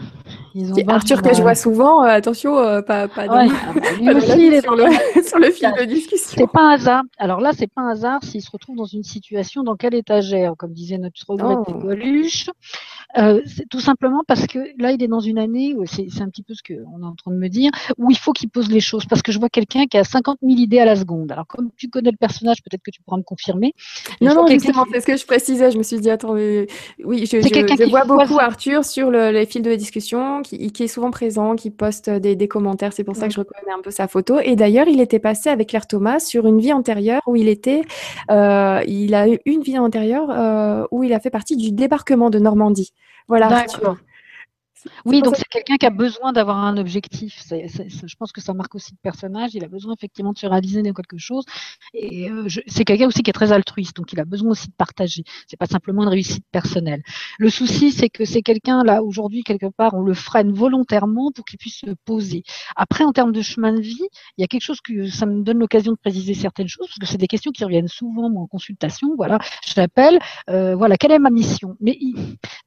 [0.56, 3.34] Ils Arthur que je vois souvent, euh, attention, euh, pas, pas, de...
[3.52, 4.86] Ah bah, lui aussi, il est sur le,
[5.28, 6.38] sur le fil de discussion.
[6.38, 7.04] C'est pas un hasard.
[7.18, 10.54] Alors là, c'est pas un hasard s'il se retrouve dans une situation dans quelle étagère,
[10.58, 11.66] comme disait notre oh.
[11.82, 12.50] Coluche.
[13.18, 16.44] Euh, c'est tout simplement parce que là, il est dans une année, c'est un petit
[16.44, 18.80] peu ce qu'on est en train de me dire, où il faut qu'il pose les
[18.80, 19.06] choses.
[19.06, 21.32] Parce que je vois quelqu'un qui a 50 000 idées à la seconde.
[21.32, 23.74] Alors, comme tu connais le personnage, peut-être que tu pourras me confirmer.
[24.22, 25.72] Non, non, justement, c'est ce que je précisais.
[25.72, 26.68] Je me suis dit, attends, oui,
[27.26, 31.72] je, je, vois beaucoup Arthur sur les fils de discussion, qui, est souvent présent, qui
[31.72, 32.94] poste des, commentaires.
[32.94, 34.40] C'est pour ça que je reconnais un peu sa photo.
[34.40, 37.82] Et d'ailleurs, il était passé avec Claire Thomas sur une vie antérieure où il était,
[38.32, 42.30] euh, il a eu une vie antérieure euh, où il a fait partie du débarquement
[42.30, 42.92] de Normandie.
[43.30, 43.66] Voilà.
[45.06, 47.44] Oui, donc c'est quelqu'un qui a besoin d'avoir un objectif.
[47.50, 49.52] je pense que ça marque aussi le personnage.
[49.54, 51.46] Il a besoin effectivement de se réaliser dans quelque chose.
[51.94, 54.74] Et euh, c'est quelqu'un aussi qui est très altruiste, donc il a besoin aussi de
[54.78, 55.24] partager.
[55.48, 57.02] C'est pas simplement une réussite personnelle.
[57.38, 61.46] Le souci, c'est que c'est quelqu'un là aujourd'hui quelque part, on le freine volontairement pour
[61.46, 62.44] qu'il puisse se poser.
[62.76, 64.08] Après, en termes de chemin de vie,
[64.38, 67.00] il y a quelque chose que ça me donne l'occasion de préciser certaines choses parce
[67.00, 69.16] que c'est des questions qui reviennent souvent en consultation.
[69.16, 70.20] Voilà, je l'appelle.
[70.50, 71.76] Euh, voilà, quelle est ma mission?
[71.80, 71.98] Mais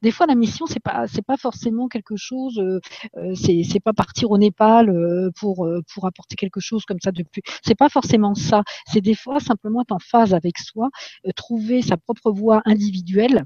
[0.01, 2.59] des fois, la mission, c'est pas, c'est pas forcément quelque quelque chose.
[2.59, 2.79] Euh,
[3.17, 7.23] euh, c'est pas partir au Népal euh, pour pour apporter quelque chose comme ça de
[7.23, 7.41] plus.
[7.63, 8.63] C'est pas forcément ça.
[8.87, 10.89] C'est des fois simplement être en phase avec soi,
[11.35, 13.45] trouver sa propre voie individuelle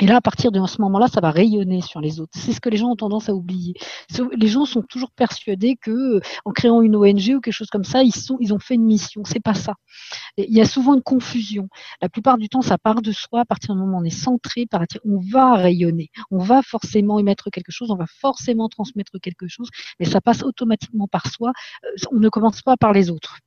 [0.00, 2.32] et là, à partir de ce moment-là, ça va rayonner sur les autres.
[2.34, 3.74] C'est ce que les gens ont tendance à oublier.
[4.36, 8.02] Les gens sont toujours persuadés que, en créant une ONG ou quelque chose comme ça,
[8.02, 9.22] ils sont, ils ont fait une mission.
[9.24, 9.74] C'est pas ça.
[10.36, 11.68] il y a souvent une confusion.
[12.02, 13.40] La plupart du temps, ça part de soi.
[13.40, 14.66] À partir du moment où on est centré,
[15.04, 16.10] on va rayonner.
[16.30, 17.90] On va forcément émettre quelque chose.
[17.90, 19.68] On va forcément transmettre quelque chose.
[19.98, 21.52] Mais ça passe automatiquement par soi.
[21.84, 23.38] Euh, on ne commence pas par les autres.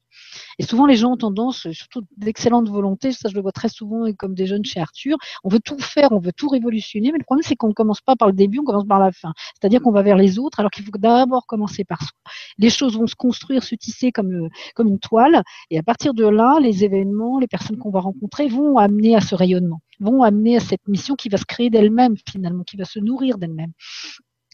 [0.57, 4.05] Et souvent, les gens ont tendance, surtout d'excellente volonté, ça je le vois très souvent,
[4.17, 7.23] comme des jeunes chez Arthur, on veut tout faire, on veut tout révolutionner, mais le
[7.23, 9.33] problème c'est qu'on ne commence pas par le début, on commence par la fin.
[9.59, 12.11] C'est-à-dire qu'on va vers les autres, alors qu'il faut d'abord commencer par soi.
[12.57, 16.13] Les choses vont se construire, se tisser comme, euh, comme une toile, et à partir
[16.13, 20.23] de là, les événements, les personnes qu'on va rencontrer vont amener à ce rayonnement, vont
[20.23, 23.71] amener à cette mission qui va se créer d'elle-même finalement, qui va se nourrir d'elle-même.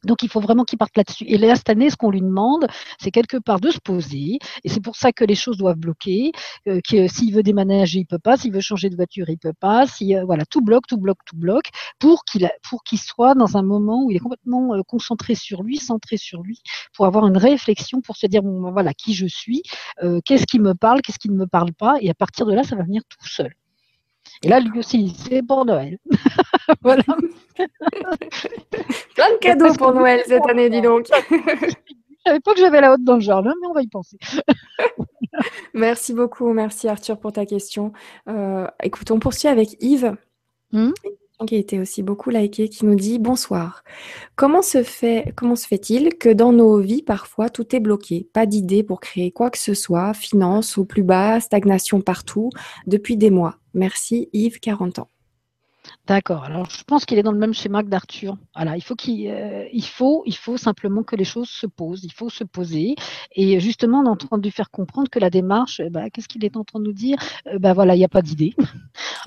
[0.06, 1.26] Donc, il faut vraiment qu'il parte là-dessus.
[1.28, 2.68] Et là, cette année, ce qu'on lui demande,
[3.00, 4.40] c'est quelque part de se poser.
[4.64, 6.32] Et c'est pour ça que les choses doivent bloquer.
[6.68, 8.38] Euh, que s'il veut déménager, il peut pas.
[8.38, 9.88] S'il veut changer de voiture, il peut pas.
[9.88, 13.58] Si, euh, voilà, tout bloque, tout bloque, tout bloque, pour qu'il pour qu'il soit dans
[13.58, 16.62] un moment où il est complètement euh, concentré sur lui, centré sur lui,
[16.94, 19.64] pour avoir une réflexion, pour se dire bon, ben, voilà, qui je suis,
[20.26, 21.96] qu'est-ce qui me parle, qu'est-ce qui ne me parle pas.
[22.02, 23.54] Et à partir de là, ça va venir tout seul.
[24.44, 25.98] Et là, lui aussi, c'est pour Noël.
[26.82, 27.04] voilà.
[29.16, 31.08] Plein de cadeaux pour Noël cette année, dis donc.
[32.26, 34.18] Je savais pas que j'avais la haute dans le jardin, mais on va y penser.
[35.76, 37.94] merci beaucoup, merci Arthur pour ta question.
[38.28, 40.16] Euh, écoute, on poursuit avec Yves.
[40.72, 40.92] Hmm?
[41.46, 43.84] Qui a aussi beaucoup liké, qui nous dit bonsoir.
[44.36, 48.46] Comment se fait, comment se fait-il que dans nos vies parfois tout est bloqué, pas
[48.46, 52.50] d'idée pour créer quoi que ce soit, finance ou plus bas, stagnation partout
[52.88, 53.58] depuis des mois.
[53.74, 55.10] Merci Yves, 40 ans.
[56.08, 56.44] D'accord.
[56.44, 58.38] Alors, je pense qu'il est dans le même schéma que d'Arthur.
[58.56, 62.04] Voilà, il faut qu'il, euh, il faut, il faut simplement que les choses se posent.
[62.04, 62.96] Il faut se poser.
[63.36, 66.28] Et justement, on est en train de lui faire comprendre que la démarche, bah, qu'est-ce
[66.28, 67.18] qu'il est en train de nous dire?
[67.48, 68.54] Euh, Bah voilà, il n'y a pas d'idée.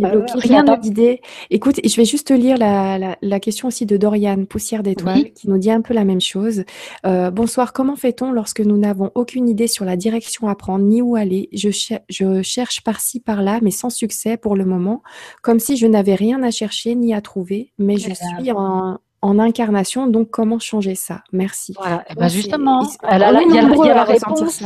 [0.01, 1.21] Euh, rien n'a d'idée.
[1.51, 5.59] Écoute, je vais juste lire la, la, question aussi de Dorian, Poussière d'étoiles, qui nous
[5.59, 6.63] dit un peu la même chose.
[7.03, 7.73] bonsoir.
[7.73, 11.49] Comment fait-on lorsque nous n'avons aucune idée sur la direction à prendre ni où aller?
[11.53, 11.71] Je,
[12.09, 15.03] je cherche par-ci par-là, mais sans succès pour le moment,
[15.43, 20.07] comme si je n'avais rien à chercher ni à trouver, mais je suis en, incarnation,
[20.07, 21.23] donc comment changer ça?
[21.33, 21.75] Merci.
[21.79, 23.23] Voilà, eh ben, justement, il y,
[23.89, 24.63] a la réponse.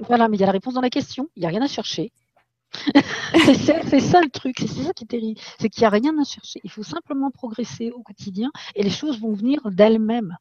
[0.00, 1.28] Voilà, mais il y a la réponse dans la question.
[1.36, 2.12] Il n'y a rien à chercher.
[3.44, 6.24] c'est ça, le truc, c'est ça qui est terrible, c'est qu'il n'y a rien à
[6.24, 6.60] chercher.
[6.64, 10.36] Il faut simplement progresser au quotidien et les choses vont venir d'elles-mêmes.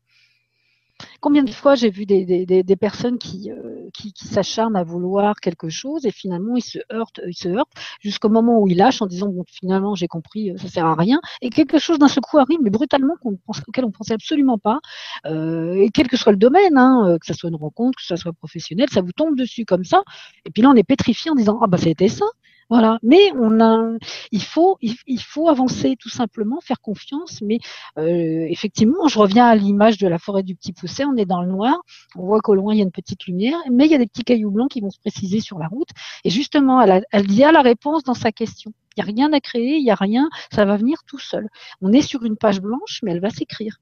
[1.20, 6.12] Combien de fois j'ai vu des, personnes euh, qui, s'acharnent à vouloir quelque chose et
[6.12, 9.96] finalement ils se heurtent, ils se heurtent jusqu'au moment où ils lâchent en disant finalement
[9.96, 11.20] j'ai compris, euh, ça sert à rien.
[11.42, 13.16] Et quelque chose d'un seul coup arrive mais brutalement
[13.68, 14.80] auquel on pensait absolument pas.
[15.26, 18.16] Euh, et quel que soit le domaine, hein, que ce soit une rencontre, que ce
[18.16, 20.04] soit professionnel, ça vous tombe dessus comme ça.
[20.46, 22.26] Et puis là on est pétrifié en disant ah bah c'était ça
[22.70, 22.98] voilà.
[23.04, 23.98] Mais on a,
[24.32, 27.42] il faut, il, faut avancer tout simplement, faire confiance.
[27.42, 27.60] Mais
[27.98, 31.06] euh, effectivement, je reviens à l'image de la forêt du Petit Poussé.
[31.06, 31.82] On est dans le noir.
[32.16, 34.08] On voit qu'au loin il y a une petite lumière, mais il y a des
[34.08, 35.90] petits cailloux blancs qui vont se préciser sur la route.
[36.24, 38.72] Et justement, elle, elle y a la réponse dans sa question.
[38.96, 40.30] Il n'y a rien à créer, il n'y a rien.
[40.52, 41.50] Ça va venir tout seul.
[41.82, 43.78] On est sur une page blanche, mais elle va s'écrire.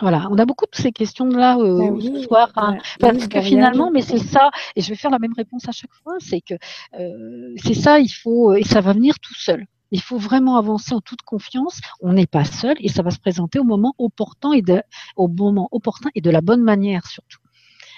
[0.00, 2.78] Voilà, on a beaucoup de ces questions-là euh, bah ce soir, hein.
[3.00, 5.92] parce que finalement, mais c'est ça, et je vais faire la même réponse à chaque
[6.04, 6.54] fois, c'est que
[7.00, 9.66] euh, c'est ça, il faut, et ça va venir tout seul.
[9.90, 11.80] Il faut vraiment avancer en toute confiance.
[12.00, 14.82] On n'est pas seul et ça va se présenter au moment opportun et de,
[15.16, 17.38] au moment opportun et de la bonne manière surtout.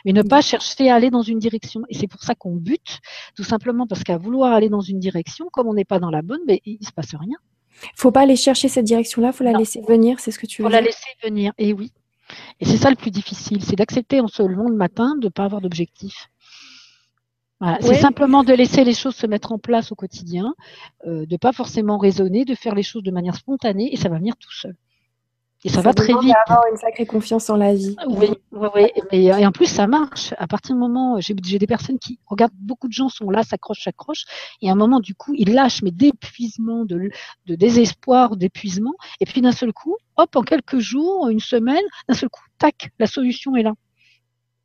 [0.04, 1.82] Mais ne pas chercher à aller dans une direction.
[1.88, 3.00] Et c'est pour ça qu'on bute,
[3.36, 6.22] tout simplement parce qu'à vouloir aller dans une direction, comme on n'est pas dans la
[6.22, 7.36] bonne, mais il se passe rien.
[7.96, 10.68] Faut pas aller chercher cette direction-là, faut la laisser venir, c'est ce que tu veux
[10.68, 11.92] faut la laisser venir, et oui.
[12.60, 15.30] Et c'est ça le plus difficile, c'est d'accepter en se levant le matin de ne
[15.30, 16.30] pas avoir d'objectif.
[17.80, 20.54] C'est simplement de laisser les choses se mettre en place au quotidien,
[21.06, 24.16] euh, de pas forcément raisonner, de faire les choses de manière spontanée, et ça va
[24.16, 24.74] venir tout seul.
[25.62, 26.34] Et ça, va très vite.
[26.46, 27.94] avoir une sacrée confiance en la vie.
[28.06, 28.86] Oui, oui, oui.
[29.12, 30.32] Et, en plus, ça marche.
[30.38, 33.84] À partir du moment, j'ai des personnes qui regardent, beaucoup de gens sont là, s'accrochent,
[33.84, 34.24] s'accrochent.
[34.62, 37.10] Et à un moment, du coup, ils lâchent, mais d'épuisement, de,
[37.46, 38.94] de désespoir, d'épuisement.
[39.20, 42.90] Et puis d'un seul coup, hop, en quelques jours, une semaine, d'un seul coup, tac,
[42.98, 43.74] la solution est là.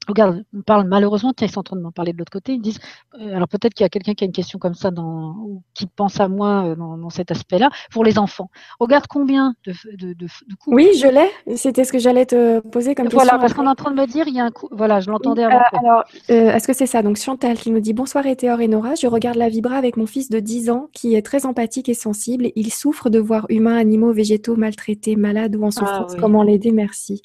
[0.07, 2.53] Regarde, on parle malheureusement, tiens, ils sont en train de m'en parler de l'autre côté.
[2.53, 2.79] Ils disent,
[3.19, 5.35] euh, alors peut-être qu'il y a quelqu'un qui a une question comme ça, dans,
[5.73, 8.49] qui pense à moi euh, dans, cet aspect-là, pour les enfants.
[8.79, 10.27] Regarde combien de, de, de,
[10.67, 11.57] Oui, je l'ai.
[11.57, 13.19] C'était ce que j'allais te poser comme question.
[13.19, 14.67] Voilà, parce qu'on est en train de me dire, il y a un coup.
[14.71, 15.57] Voilà, je l'entendais avant.
[15.57, 17.01] Euh, alors, est-ce que c'est ça?
[17.01, 18.95] Donc Chantal qui nous dit bonsoir Théor et Nora.
[18.95, 21.93] Je regarde la Vibra avec mon fils de 10 ans qui est très empathique et
[21.93, 22.51] sensible.
[22.55, 26.15] Il souffre de voir humains, animaux, végétaux maltraités, malades ou en ah souffrance.
[26.19, 26.71] Comment l'aider?
[26.71, 27.21] Merci.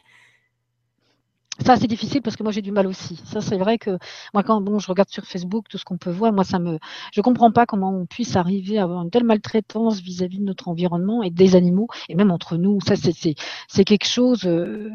[1.65, 3.21] Ça, c'est difficile parce que moi, j'ai du mal aussi.
[3.25, 3.99] Ça, c'est vrai que
[4.33, 6.79] moi, quand bon, je regarde sur Facebook tout ce qu'on peut voir, moi, ça me,
[7.13, 10.69] je comprends pas comment on puisse arriver à avoir une telle maltraitance vis-à-vis de notre
[10.69, 12.81] environnement et des animaux et même entre nous.
[12.81, 14.91] Ça, c'est, quelque chose, euh,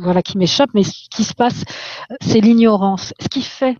[0.00, 0.70] voilà, qui m'échappe.
[0.74, 1.64] Mais ce qui se passe,
[2.20, 3.14] c'est l'ignorance.
[3.20, 3.76] Ce qui fait,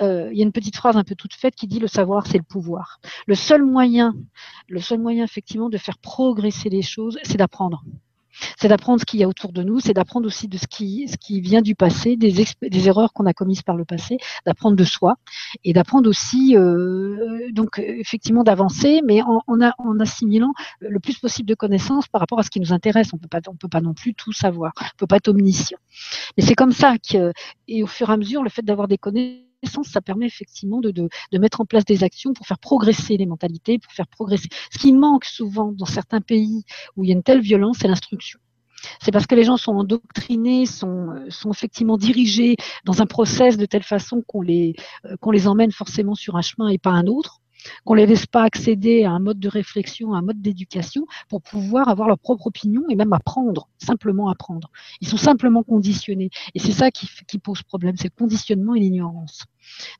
[0.00, 2.26] euh, il y a une petite phrase un peu toute faite qui dit le savoir,
[2.26, 3.00] c'est le pouvoir.
[3.26, 4.14] Le seul moyen,
[4.68, 7.84] le seul moyen effectivement de faire progresser les choses, c'est d'apprendre
[8.58, 11.08] c'est d'apprendre ce qu'il y a autour de nous, c'est d'apprendre aussi de ce qui,
[11.08, 14.84] ce qui vient du passé, des, erreurs qu'on a commises par le passé, d'apprendre de
[14.84, 15.16] soi
[15.64, 19.40] et d'apprendre aussi, euh, donc effectivement d'avancer, mais en,
[20.00, 23.10] assimilant le plus possible de connaissances par rapport à ce qui nous intéresse.
[23.12, 25.78] On peut pas, on peut pas non plus tout savoir, on peut pas être omniscient.
[26.36, 27.32] Mais c'est comme ça que,
[27.68, 29.49] et au fur et à mesure, le fait d'avoir des connaissances
[29.82, 33.26] ça permet effectivement de, de, de, mettre en place des actions pour faire progresser les
[33.26, 34.48] mentalités, pour faire progresser.
[34.72, 36.64] Ce qui manque souvent dans certains pays
[36.96, 38.40] où il y a une telle violence, c'est l'instruction.
[39.02, 43.66] C'est parce que les gens sont endoctrinés, sont, sont effectivement dirigés dans un process de
[43.66, 47.06] telle façon qu'on les, euh, qu'on les emmène forcément sur un chemin et pas un
[47.06, 47.39] autre
[47.84, 51.42] qu'on les laisse pas accéder à un mode de réflexion, à un mode d'éducation pour
[51.42, 54.70] pouvoir avoir leur propre opinion et même apprendre, simplement apprendre.
[55.00, 56.30] Ils sont simplement conditionnés.
[56.54, 59.44] Et c'est ça qui pose problème, c'est le conditionnement et l'ignorance.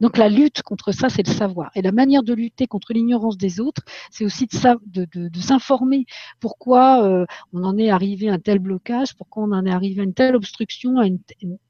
[0.01, 1.71] Donc la lutte contre ça, c'est le savoir.
[1.75, 6.07] Et la manière de lutter contre l'ignorance des autres, c'est aussi de, s'informer
[6.41, 10.01] pourquoi euh, on en est arrivé à un tel blocage, pourquoi on en est arrivé
[10.01, 11.05] à une telle obstruction, à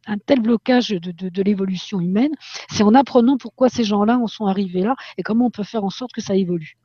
[0.06, 2.32] un tel blocage de l'évolution humaine?
[2.70, 5.84] C'est en apprenant pourquoi ces gens-là en sont arrivés là et comment on peut faire
[5.84, 6.76] en sorte que ça évolue.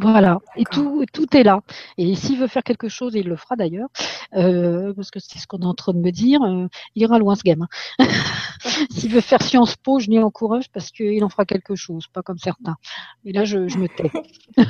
[0.00, 1.60] Voilà, et tout, tout est là.
[1.98, 3.88] Et s'il veut faire quelque chose, et il le fera d'ailleurs,
[4.34, 7.18] euh, parce que c'est ce qu'on est en train de me dire, euh, il ira
[7.18, 7.68] loin ce gamin.
[8.90, 12.22] s'il veut faire Sciences Po, je l'y encourage parce qu'il en fera quelque chose, pas
[12.22, 12.76] comme certains.
[13.24, 14.10] Et là, je, me tais.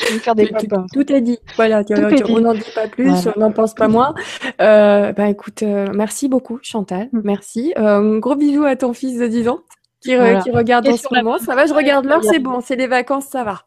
[0.00, 1.38] je tout, est dit.
[1.56, 1.82] Voilà,
[2.28, 4.14] on n'en dit pas plus, on n'en pense pas moins.
[4.60, 7.08] Euh, bah, écoute, merci beaucoup, Chantal.
[7.12, 7.20] Mm.
[7.24, 7.74] Merci.
[7.76, 9.60] gros bisous à ton fils de 10 ans
[10.02, 11.38] qui, regarde en ce moment.
[11.38, 13.62] Ça va, je regarde l'heure, c'est bon, c'est les vacances, ça va.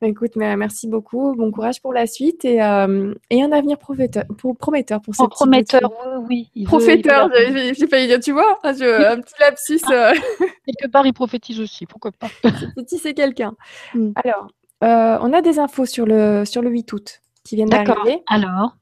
[0.00, 1.34] Bah, écoute, merci beaucoup.
[1.34, 5.22] Bon courage pour la suite et, euh, et un avenir prometteur pour, prometteur pour ce
[5.22, 5.92] oh, Prometteur,
[6.26, 6.50] oui.
[6.64, 9.80] Professeur, j'ai failli dire, tu vois, un petit lapsus.
[9.90, 10.14] Euh.
[10.66, 12.28] Quelque part, il prophétise aussi, pourquoi pas.
[12.76, 13.54] petit, c'est quelqu'un.
[13.92, 14.12] Mm.
[14.24, 14.48] Alors,
[14.84, 18.22] euh, on a des infos sur le, sur le 8 août qui viennent d'arriver.
[18.26, 18.76] Alors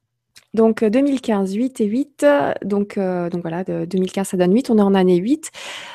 [0.58, 2.26] donc 2015, 8 et 8.
[2.64, 4.70] Donc, euh, donc voilà, de 2015, ça donne 8.
[4.70, 5.52] On est en année 8.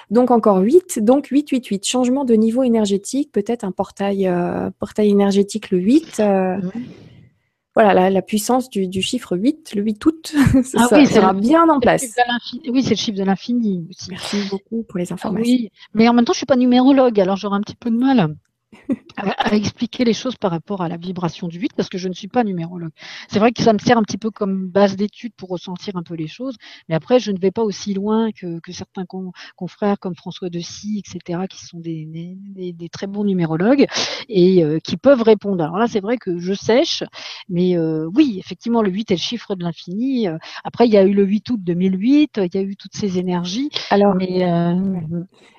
[0.10, 1.00] Donc encore 8.
[1.04, 1.86] Donc 8, 8, 8.
[1.86, 3.30] Changement de niveau énergétique.
[3.34, 6.20] Peut-être un portail, euh, portail énergétique le 8.
[6.22, 6.72] Euh, mhm.
[7.76, 12.06] Voilà, la, puissance du, chiffre 8, le 8 août, ça, ah sera bien en place.
[12.70, 14.12] Oui, c'est le chiffre de l'infini aussi.
[14.12, 15.52] Merci beaucoup pour les informations.
[15.52, 17.90] oui, mais en même temps, je ne suis pas numérologue, alors j'aurai un petit peu
[17.90, 18.36] de mal
[19.18, 22.14] à, expliquer les choses par rapport à la vibration du 8 parce que je ne
[22.14, 22.92] suis pas numérologue.
[23.30, 26.04] C'est vrai que ça me sert un petit peu comme base d'étude pour ressentir un
[26.04, 26.56] peu les choses,
[26.90, 29.06] mais après je ne vais pas aussi loin que, certains
[29.56, 33.86] confrères comme François de etc., qui sont des, des, très bons numérologues
[34.30, 35.64] et euh, qui peuvent répondre.
[35.64, 37.04] Alors là, c'est vrai que je sèche,
[37.50, 40.28] mais euh, oui, effectivement, le 8 est le chiffre de l'infini.
[40.28, 42.96] Euh, après, il y a eu le 8 août 2008, il y a eu toutes
[42.96, 43.70] ces énergies.
[43.90, 44.44] Alors, mais,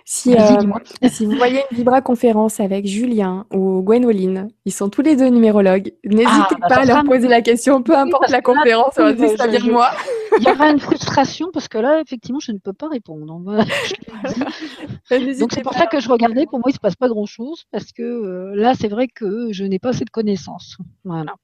[0.06, 0.38] si, euh,
[1.08, 5.28] si, vous voyez une Vibra conférence avec Julien ou Gwenoline, ils sont tous les deux
[5.28, 5.94] numérologues.
[6.04, 9.90] N'hésitez ah, pas à leur poser la question, peu importe la conférence, ça vient moi.
[10.38, 13.40] Il y aura une frustration parce que là, effectivement, je ne peux pas répondre.
[15.38, 16.44] Donc c'est pour ça que je regardais.
[16.44, 19.52] Pour moi, il ne se passe pas grand-chose parce que euh, là, c'est vrai que
[19.52, 20.76] je n'ai pas assez de connaissances.
[21.04, 21.34] Voilà.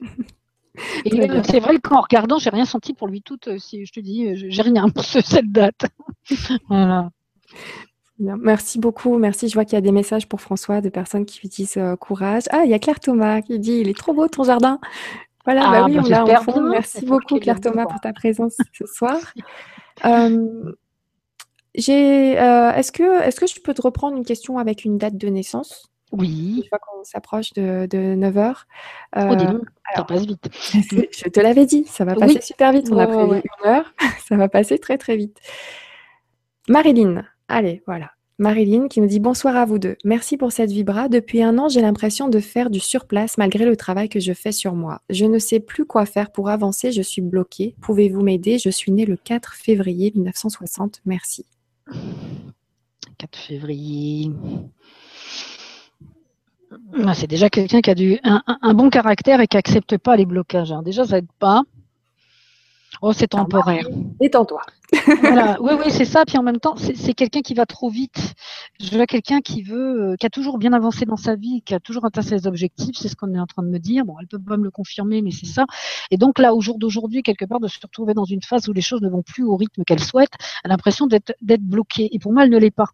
[1.04, 3.38] Et euh, c'est vrai qu'en regardant, j'ai rien senti pour lui tout.
[3.58, 5.86] Si je te dis, j'ai rien pour cette date.
[6.68, 7.10] voilà.
[8.18, 9.16] Merci beaucoup.
[9.18, 9.48] Merci.
[9.48, 11.96] Je vois qu'il y a des messages pour François de personnes qui lui disent euh,
[11.96, 12.44] courage.
[12.50, 14.80] Ah, il y a Claire Thomas qui dit il est trop beau ton jardin.
[15.44, 16.60] Voilà, bah ah, oui, bah, on l'a en fond.
[16.68, 19.18] Merci beaucoup, Claire Thomas, pour ta présence ce soir.
[20.04, 20.72] Euh,
[21.74, 25.16] j'ai, euh, est-ce que, est-ce que je peux te reprendre une question avec une date
[25.16, 25.90] de naissance?
[26.12, 26.62] Oui.
[26.64, 28.66] Je vois qu'on s'approche de, de 9 heures.
[29.16, 29.62] oh, dis donc,
[29.94, 30.48] ça passe vite.
[30.72, 32.88] Je te l'avais dit, ça va passer super vite.
[32.90, 33.94] On a prévu une heure.
[34.26, 35.38] ça va passer très, très vite.
[36.68, 38.10] Marilyn, Allez, voilà.
[38.40, 39.96] Marilyn qui nous dit bonsoir à vous deux.
[40.04, 41.08] Merci pour cette vibra.
[41.08, 44.52] Depuis un an, j'ai l'impression de faire du surplace malgré le travail que je fais
[44.52, 45.02] sur moi.
[45.10, 46.92] Je ne sais plus quoi faire pour avancer.
[46.92, 47.74] Je suis bloquée.
[47.80, 48.58] Pouvez-vous m'aider?
[48.58, 51.00] Je suis née le 4 février 1960.
[51.04, 51.46] Merci.
[53.18, 54.30] 4 février.
[57.04, 60.26] Ah, c'est déjà quelqu'un qui a du, un, bon caractère et qui n'accepte pas les
[60.26, 60.70] blocages.
[60.70, 60.82] Hein.
[60.82, 61.62] Déjà, ça n'aide pas.
[63.02, 63.86] Oh, c'est temporaire.
[64.20, 64.60] Détends-toi.
[65.20, 65.56] voilà.
[65.60, 66.24] Oui, oui, c'est ça.
[66.24, 68.34] Puis en même temps, c'est quelqu'un qui va trop vite.
[68.80, 71.74] Je vois quelqu'un qui veut, euh, qui a toujours bien avancé dans sa vie, qui
[71.74, 72.96] a toujours atteint ses objectifs.
[72.96, 74.04] C'est ce qu'on est en train de me dire.
[74.04, 75.66] Bon, elle peut pas me le confirmer, mais c'est ça.
[76.10, 78.72] Et donc là, au jour d'aujourd'hui, quelque part, de se retrouver dans une phase où
[78.72, 80.32] les choses ne vont plus au rythme qu'elle souhaite,
[80.64, 82.08] elle a l'impression d'être bloquée.
[82.12, 82.88] Et pour moi, elle ne l'est pas.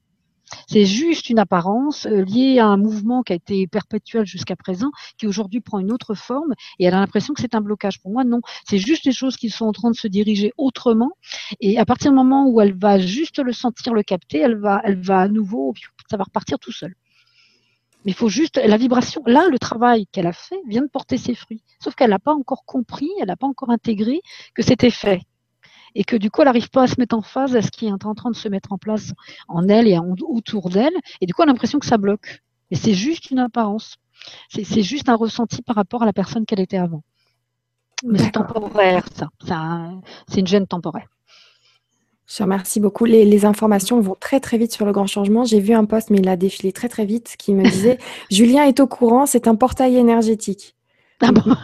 [0.68, 4.90] C'est juste une apparence euh, liée à un mouvement qui a été perpétuel jusqu'à présent,
[5.18, 8.00] qui aujourd'hui prend une autre forme, et elle a l'impression que c'est un blocage.
[8.00, 8.40] Pour moi, non.
[8.68, 11.12] C'est juste des choses qui sont en train de se diriger autrement,
[11.60, 14.80] et à partir du moment où elle va juste le sentir, le capter, elle va,
[14.84, 15.74] elle va à nouveau,
[16.10, 16.94] ça va repartir tout seul.
[18.04, 19.22] Mais il faut juste la vibration.
[19.26, 21.62] Là, le travail qu'elle a fait vient de porter ses fruits.
[21.82, 24.20] Sauf qu'elle n'a pas encore compris, elle n'a pas encore intégré
[24.54, 25.22] que c'était fait
[25.94, 27.86] et que du coup, elle n'arrive pas à se mettre en phase à ce qui
[27.86, 29.12] est en train de se mettre en place
[29.48, 30.94] en elle et autour d'elle?
[31.20, 32.42] Et du coup, elle a l'impression que ça bloque.
[32.70, 33.96] Mais c'est juste une apparence.
[34.48, 37.02] C'est juste un ressenti par rapport à la personne qu'elle était avant.
[38.04, 39.90] Mais c'est temporaire, ça.
[40.28, 41.08] c'est une gêne temporaire.
[42.26, 43.04] Je remercie beaucoup.
[43.04, 45.44] Les, informations vont très très vite sur le grand changement.
[45.44, 47.98] J'ai vu un post, mais il a défilé très très vite, qui me disait
[48.30, 50.74] Julien est au courant, c'est un portail énergétique.
[51.20, 51.54] Ah bon?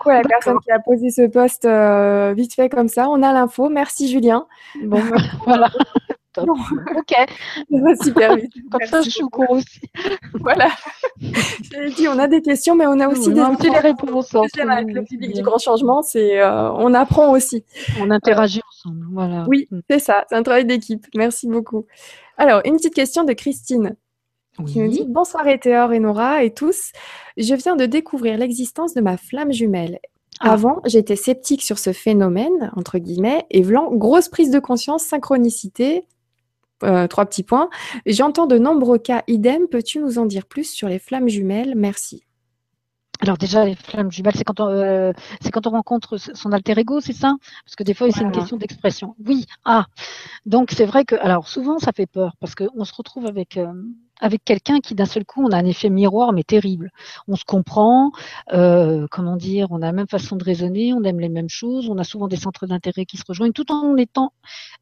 [0.00, 3.08] Beaucoup à la personne qui a posé ce poste euh, vite fait comme ça.
[3.08, 3.68] On a l'info.
[3.68, 4.46] Merci Julien.
[4.82, 5.00] Bon,
[5.44, 5.68] voilà.
[6.36, 7.12] Ok.
[8.04, 8.52] super vite.
[8.70, 9.80] Comme ça, je suis au courant aussi.
[10.34, 10.68] voilà.
[11.20, 14.32] J'ai dit, on a des questions, mais on a aussi des, réponses.
[14.32, 17.64] Avec le public du grand changement, c'est, euh, on apprend aussi.
[18.00, 19.06] On interagit ensemble.
[19.10, 19.44] Voilà.
[19.48, 19.80] Oui, mm.
[19.90, 20.24] c'est ça.
[20.28, 21.04] C'est un travail d'équipe.
[21.16, 21.84] Merci beaucoup.
[22.38, 23.96] Alors, une petite question de Christine.
[24.66, 26.92] Qui me dit Bonsoir Ethéor et Nora et tous.
[27.36, 29.98] Je viens de découvrir l'existence de ma flamme jumelle.
[30.40, 30.52] Ah.
[30.52, 36.06] Avant, j'étais sceptique sur ce phénomène, entre guillemets, et vlant, grosse prise de conscience, synchronicité.
[36.80, 37.68] trois petits points.
[38.06, 39.66] J'entends de nombreux cas idem.
[39.68, 41.74] Peux-tu nous en dire plus sur les flammes jumelles?
[41.76, 42.24] Merci.
[43.22, 46.78] Alors déjà, les flammes jumelles, c'est quand on, euh, c'est quand on rencontre son alter
[46.78, 47.34] ego, c'est ça?
[47.66, 49.14] Parce que des fois, c'est une question d'expression.
[49.26, 49.84] Oui, ah.
[50.46, 53.70] Donc c'est vrai que, alors souvent, ça fait peur parce qu'on se retrouve avec euh,
[54.20, 56.90] avec quelqu'un qui d'un seul coup on a un effet miroir mais terrible.
[57.28, 58.12] On se comprend,
[58.52, 61.88] euh, comment dire, on a la même façon de raisonner, on aime les mêmes choses,
[61.88, 64.32] on a souvent des centres d'intérêt qui se rejoignent tout en étant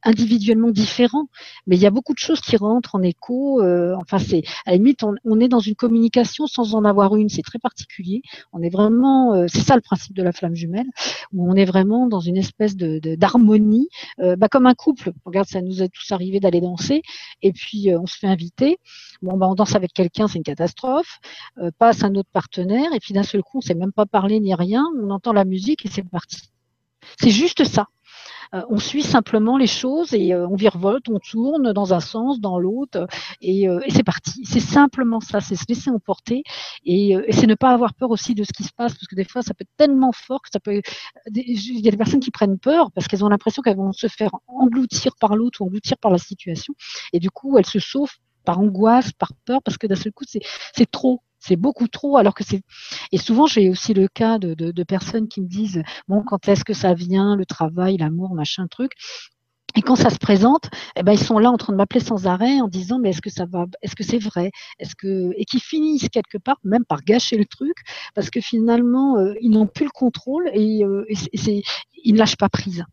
[0.05, 1.29] individuellement différents.
[1.67, 3.63] Mais il y a beaucoup de choses qui rentrent en écho.
[3.63, 7.29] Euh, enfin, c'est à la limite on, est dans une communication sans en avoir une.
[7.29, 8.23] C'est très particulier.
[8.53, 10.87] On est vraiment, euh, c'est ça le principe de la flamme jumelle,
[11.33, 13.89] où on est vraiment dans une espèce de d'harmonie,
[14.21, 15.13] euh, bah, comme un couple.
[15.25, 17.03] Regarde, ça nous est tous arrivé d'aller danser
[17.43, 18.79] et puis on se fait inviter.
[19.37, 21.19] Bah, on danse avec quelqu'un, c'est une catastrophe.
[21.59, 24.07] Euh, passe un autre partenaire, et puis d'un seul coup, on ne sait même pas
[24.07, 24.85] parler ni rien.
[25.03, 26.51] On entend la musique et c'est parti.
[27.21, 27.87] C'est juste ça.
[28.55, 32.41] Euh, on suit simplement les choses et euh, on virevolte, on tourne dans un sens,
[32.41, 33.07] dans l'autre,
[33.43, 34.43] et, c'est parti.
[34.45, 36.43] C'est simplement ça, c'est se laisser emporter
[36.85, 39.25] et, c'est ne pas avoir peur aussi de ce qui se passe, parce que des
[39.25, 40.81] fois, ça peut être tellement fort que ça peut.
[41.35, 44.07] Il y a des personnes qui prennent peur parce qu'elles ont l'impression qu'elles vont se
[44.07, 46.75] faire engloutir par l'autre ou engloutir par la situation,
[47.13, 48.17] et du coup, elles se sauvent
[48.49, 51.21] par angoisse, par peur, parce que d'un seul coup, c'est trop.
[51.39, 52.63] C'est beaucoup trop, alors que c'est.
[53.13, 56.73] Et souvent, j'ai aussi le cas de, personnes qui me disent Bon, quand est-ce que
[56.73, 58.93] ça vient, le travail, l'amour, machin, truc?
[59.77, 62.27] Et quand ça se présente, eh ben, ils sont là en train de m'appeler sans
[62.27, 66.09] arrêt en disant mais est-ce que ça va, est-ce que c'est vrai, et qui finissent
[66.09, 67.77] quelque part même par gâcher le truc
[68.15, 71.63] parce que finalement euh, ils n'ont plus le contrôle et, euh, et
[72.03, 72.87] ils ne lâchent pas prise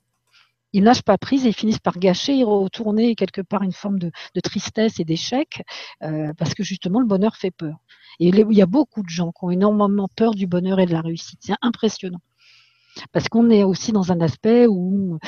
[0.75, 3.97] ils lâchent pas prise et ils finissent par gâcher et retourner quelque part une forme
[3.97, 4.11] de,
[4.43, 5.63] tristesse et d'échec
[6.03, 7.77] euh, parce que justement le bonheur fait peur.
[8.19, 10.91] Et il y a beaucoup de gens qui ont énormément peur du bonheur et de
[10.91, 11.39] la réussite.
[11.41, 12.19] C'est impressionnant
[13.11, 15.19] parce qu'on est aussi dans un aspect où,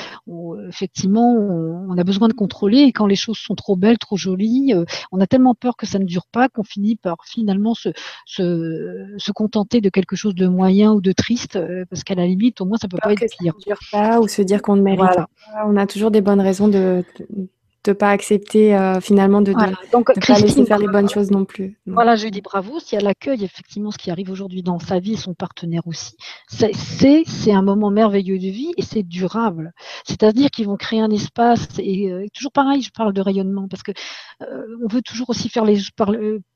[0.68, 4.72] effectivement on, a besoin de contrôler et quand les choses sont trop belles, trop jolies,
[4.74, 7.90] euh, on a tellement peur que ça ne dure pas qu'on finit par finalement se,
[8.26, 12.60] se, contenter de quelque chose de moyen ou de triste euh, parce qu'à la limite
[12.60, 13.54] au moins ça peut pas être pire.
[13.54, 15.28] Ça ne dure pas ou se dire qu'on ne mérite pas.
[15.66, 17.48] On a toujours des bonnes raisons de, de
[17.92, 21.78] pas accepter euh, finalement de, ne Donc, pas laisser faire les bonnes choses non plus.
[21.86, 22.78] Voilà, je lui dis bravo.
[22.80, 26.16] Si elle accueille effectivement ce qui arrive aujourd'hui dans sa vie et son partenaire aussi,
[26.48, 29.72] c'est un moment merveilleux de vie et c'est durable.
[30.04, 33.82] C'est-à-dire qu'ils vont créer un espace et euh, toujours pareil, je parle de rayonnement parce
[33.82, 33.92] que
[34.42, 35.76] euh, on veut toujours aussi faire les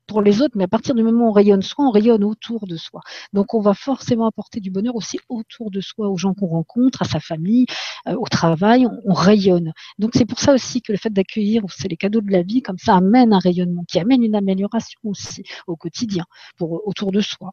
[0.07, 2.67] pour les autres, mais à partir du moment où on rayonne soi, on rayonne autour
[2.67, 3.01] de soi.
[3.33, 7.01] Donc on va forcément apporter du bonheur aussi autour de soi, aux gens qu'on rencontre,
[7.01, 7.65] à sa famille,
[8.07, 9.73] euh, au travail, on, rayonne.
[9.99, 12.61] Donc c'est pour ça aussi que le fait d'accueillir, c'est les cadeaux de la vie,
[12.61, 16.25] comme ça amène un rayonnement, qui amène une amélioration aussi au quotidien,
[16.57, 17.51] pour autour de soi.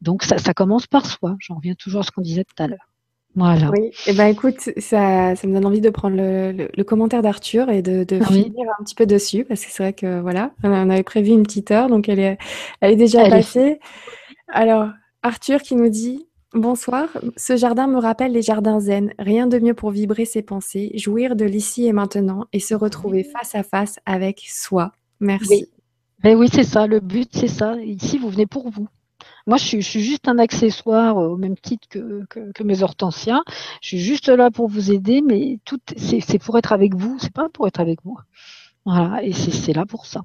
[0.00, 1.36] Donc ça, ça commence par soi.
[1.40, 2.91] J'en reviens toujours à ce qu'on disait tout à l'heure.
[3.34, 3.70] Voilà.
[3.70, 7.22] Oui, et eh ben écoute, ça, ça me donne envie de prendre le, le, commentaire
[7.22, 10.52] d'Arthur et de, de finir un petit peu dessus, parce que c'est vrai que voilà,
[10.62, 12.38] on avait prévu une petite heure, donc elle est,
[12.80, 13.80] elle est déjà passée.
[14.48, 14.90] Alors,
[15.22, 17.08] Arthur qui nous dit Bonsoir,
[17.38, 19.14] ce jardin me rappelle les jardins zen.
[19.18, 23.24] Rien de mieux pour vibrer ses pensées, jouir de l'ici et maintenant et se retrouver
[23.24, 24.92] face à face avec soi.
[25.20, 25.48] Merci.
[25.50, 25.66] Oui,
[26.22, 27.76] ben oui c'est ça, le but c'est ça.
[27.82, 28.86] Ici, vous venez pour vous.
[29.46, 33.42] Moi, je suis, juste un accessoire euh, au même titre que, mes hortensias.
[33.80, 37.32] Je suis juste là pour vous aider, mais tout c'est pour être avec vous, c'est
[37.32, 38.22] pas pour être avec moi.
[38.84, 40.22] Voilà, et c'est là pour ça.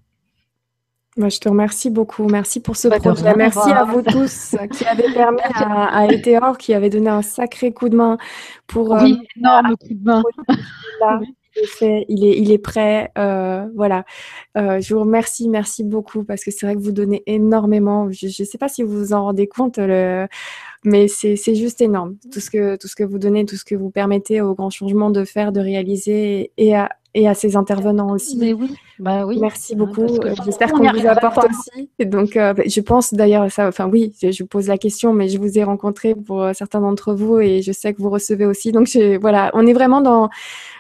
[1.18, 2.28] Moi, je te remercie beaucoup.
[2.28, 3.34] Merci pour ce bah, projet.
[3.36, 7.90] Merci à vous tous qui avez permis à, à qui avait donné un sacré coup
[7.90, 8.18] de main
[8.68, 8.92] pour.
[8.92, 10.24] Oui, euh, énorme coup de main.
[11.82, 13.12] il est, prêt.
[13.18, 14.06] Euh, voilà.
[14.58, 18.10] Euh, je vous remercie, merci beaucoup parce que c'est vrai que vous donnez énormément.
[18.12, 19.80] Je ne sais pas si vous vous en rendez compte,
[20.84, 22.16] mais c'est juste énorme.
[22.32, 24.70] Tout ce, que, tout ce que vous donnez, tout ce que vous permettez au grand
[24.70, 28.38] changement de faire, de réaliser et à, et à ces intervenants aussi.
[28.38, 29.40] Mais oui, bah oui.
[29.42, 30.08] Merci beaucoup.
[30.46, 31.90] J'espère qu'on vous apporte aussi.
[31.98, 33.68] Et donc, euh, je pense d'ailleurs ça.
[33.68, 37.14] Enfin oui, je vous pose la question, mais je vous ai rencontré pour certains d'entre
[37.14, 38.72] vous et je sais que vous recevez aussi.
[38.72, 38.88] Donc
[39.20, 40.30] voilà, on est vraiment dans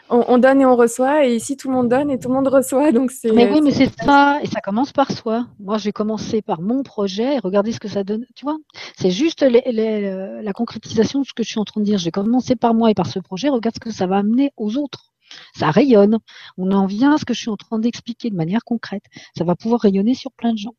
[0.09, 2.47] on, donne et on reçoit, et ici tout le monde donne et tout le monde
[2.47, 2.91] reçoit.
[2.91, 3.31] Donc c'est.
[3.31, 5.47] Mais oui, mais c'est ça, et ça commence par soi.
[5.59, 8.25] Moi, j'ai commencé par mon projet, et regardez ce que ça donne.
[8.35, 8.57] Tu vois,
[8.97, 11.97] c'est juste la concrétisation de ce que je suis en train de dire.
[11.97, 13.49] J'ai commencé par moi et par ce projet.
[13.49, 15.11] Regarde ce que ça va amener aux autres.
[15.53, 16.19] Ça rayonne.
[16.57, 19.03] On en vient à ce que je suis en train d'expliquer de manière concrète.
[19.38, 20.75] Ça va pouvoir rayonner sur plein de gens.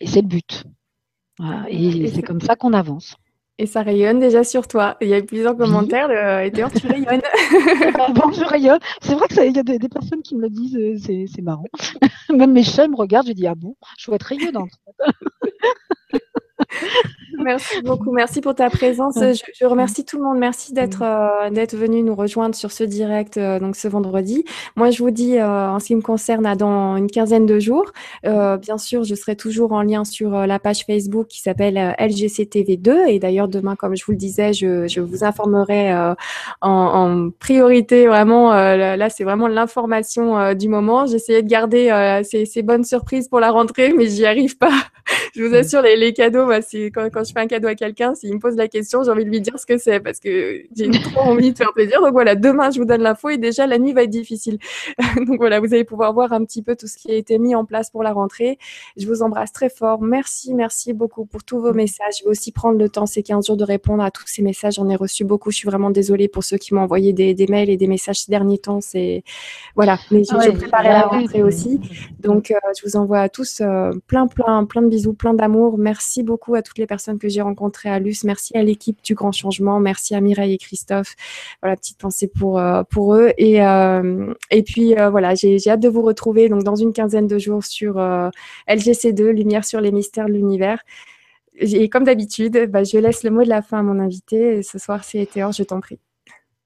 [0.00, 0.64] Et c'est le but.
[1.68, 3.16] Et c'est comme ça qu'on avance.
[3.60, 4.96] Et ça rayonne déjà sur toi.
[5.00, 7.20] Il y a eu plusieurs commentaires de et tu rayonnes.
[8.14, 8.78] bon, je rayonne.
[9.02, 11.66] C'est vrai qu'il y a des, personnes qui me le disent, euh, c'est marrant.
[12.32, 14.70] Même mes chats me regardent, je dis Ah bon, je vois être rayonnante.
[17.38, 18.12] Merci beaucoup.
[18.12, 19.16] Merci pour ta présence.
[19.16, 20.38] Je, remercie tout le monde.
[20.38, 24.44] Merci d'être euh, d'être venu nous rejoindre sur ce direct euh, donc ce vendredi.
[24.76, 27.58] Moi, je vous dis euh, en ce qui me concerne à dans une quinzaine de
[27.58, 27.92] jours.
[28.24, 33.18] bien sûr, je serai toujours en lien sur la page Facebook qui s'appelle LGCTV2 et
[33.18, 36.16] d'ailleurs demain, comme je vous le disais, je, je vous informerai en,
[36.60, 38.06] en, priorité.
[38.06, 41.06] Vraiment, là, c'est vraiment l'information du moment.
[41.06, 44.72] J'essayais de garder ces, ces bonnes surprises pour la rentrée, mais j'y arrive pas.
[45.34, 47.74] je vous assure, les, les cadeaux, bah, c'est quand, quand, je fais un cadeau à
[47.74, 50.18] quelqu'un, s'il me pose la question, j'ai envie de lui dire ce que c'est parce
[50.18, 52.00] que j'ai trop envie de faire plaisir.
[52.00, 54.58] Donc voilà, demain, je vous donne l'info et déjà, la nuit va être difficile.
[55.26, 57.54] Donc voilà, vous allez pouvoir voir un petit peu tout ce qui a été mis
[57.54, 58.58] en place pour la rentrée.
[58.96, 60.00] Je vous embrasse très fort.
[60.00, 62.18] Merci, merci beaucoup pour tous vos messages.
[62.20, 64.74] Je vais aussi prendre le temps ces 15 jours de répondre à tous ces messages.
[64.74, 65.50] J'en ai reçu beaucoup.
[65.50, 68.20] Je suis vraiment désolée pour ceux qui m'ont envoyé des, des, mails et des messages
[68.20, 68.80] ces derniers temps.
[68.80, 69.22] C'est
[69.74, 71.80] voilà, mais j'ai ah préparé la rentrée aussi.
[72.20, 75.78] Donc euh, je vous envoie à tous euh, plein, plein, plein de bisous, plein d'amour.
[75.78, 78.24] Merci beaucoup à toutes les personnes que j'ai rencontrées à Luce.
[78.24, 79.80] Merci à l'équipe du Grand Changement.
[79.80, 81.14] Merci à Mireille et Christophe.
[81.62, 83.32] Voilà, petite pensée pour, euh, pour eux.
[83.38, 87.26] Et, euh, et puis, euh, voilà, j'ai hâte de vous retrouver donc, dans une quinzaine
[87.26, 87.96] de jours sur
[88.68, 90.82] LGC2, Lumière sur les mystères de l'univers.
[91.60, 94.62] Et comme d'habitude, bah, je laisse le mot de la fin à mon invité.
[94.62, 95.98] ce soir, c'est Théor, je t'en prie.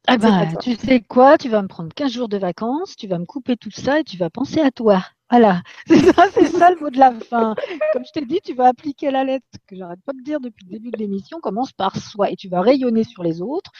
[0.08, 3.18] Ah bah, tu sais quoi, tu vas me prendre 15 jours de vacances, tu vas
[3.18, 5.04] me couper tout ça et tu vas penser à toi.
[5.32, 7.54] Voilà, c'est ça, c'est ça le mot de la fin.
[7.94, 10.66] Comme je t'ai dit, tu vas appliquer la lettre que j'arrête pas de dire depuis
[10.66, 13.72] le début de l'émission, commence par soi et tu vas rayonner sur les autres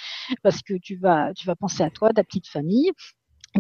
[0.43, 2.91] parce que tu vas, tu vas penser à toi, ta petite famille,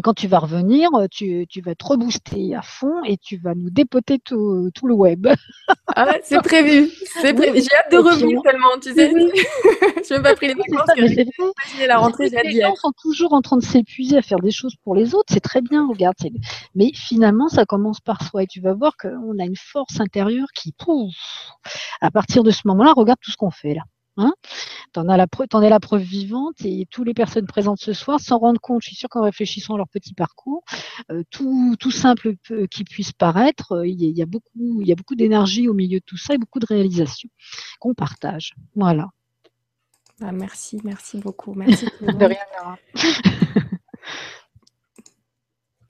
[0.00, 3.68] quand tu vas revenir, tu, tu, vas te rebooster à fond et tu vas nous
[3.68, 5.28] dépoter tout, tout le web.
[5.94, 6.90] Ah, c'est prévu.
[7.20, 7.60] C'est prévu.
[7.60, 9.10] J'ai hâte de revenir tellement, tu sais.
[9.12, 10.88] je n'ai pas pris les vacances.
[11.76, 12.76] C'est la rentrée, j'ai hâte d'y être.
[12.78, 15.32] sont toujours en train de s'épuiser à faire des choses pour les autres.
[15.32, 16.14] C'est très bien, regarde.
[16.74, 20.48] Mais finalement, ça commence par soi et tu vas voir qu'on a une force intérieure
[20.54, 21.14] qui, pouf,
[22.00, 23.82] à partir de ce moment-là, regarde tout ce qu'on fait là.
[24.16, 24.34] Hein.
[24.92, 28.82] T'en es la preuve vivante et toutes les personnes présentes ce soir s'en rendent compte.
[28.82, 30.64] Je suis sûre qu'en réfléchissant à leur petit parcours,
[31.10, 32.34] euh, tout, simple
[32.70, 36.38] qu'il puisse paraître, euh, il, y a, beaucoup, d'énergie au milieu de tout ça et
[36.38, 37.30] beaucoup de réalisations
[37.80, 38.54] qu'on partage.
[38.76, 39.08] Voilà.
[40.20, 41.54] Ah, merci, merci beaucoup.
[41.54, 42.36] Merci de rien.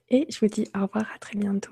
[0.09, 1.71] Et je vous dis au revoir, à très bientôt.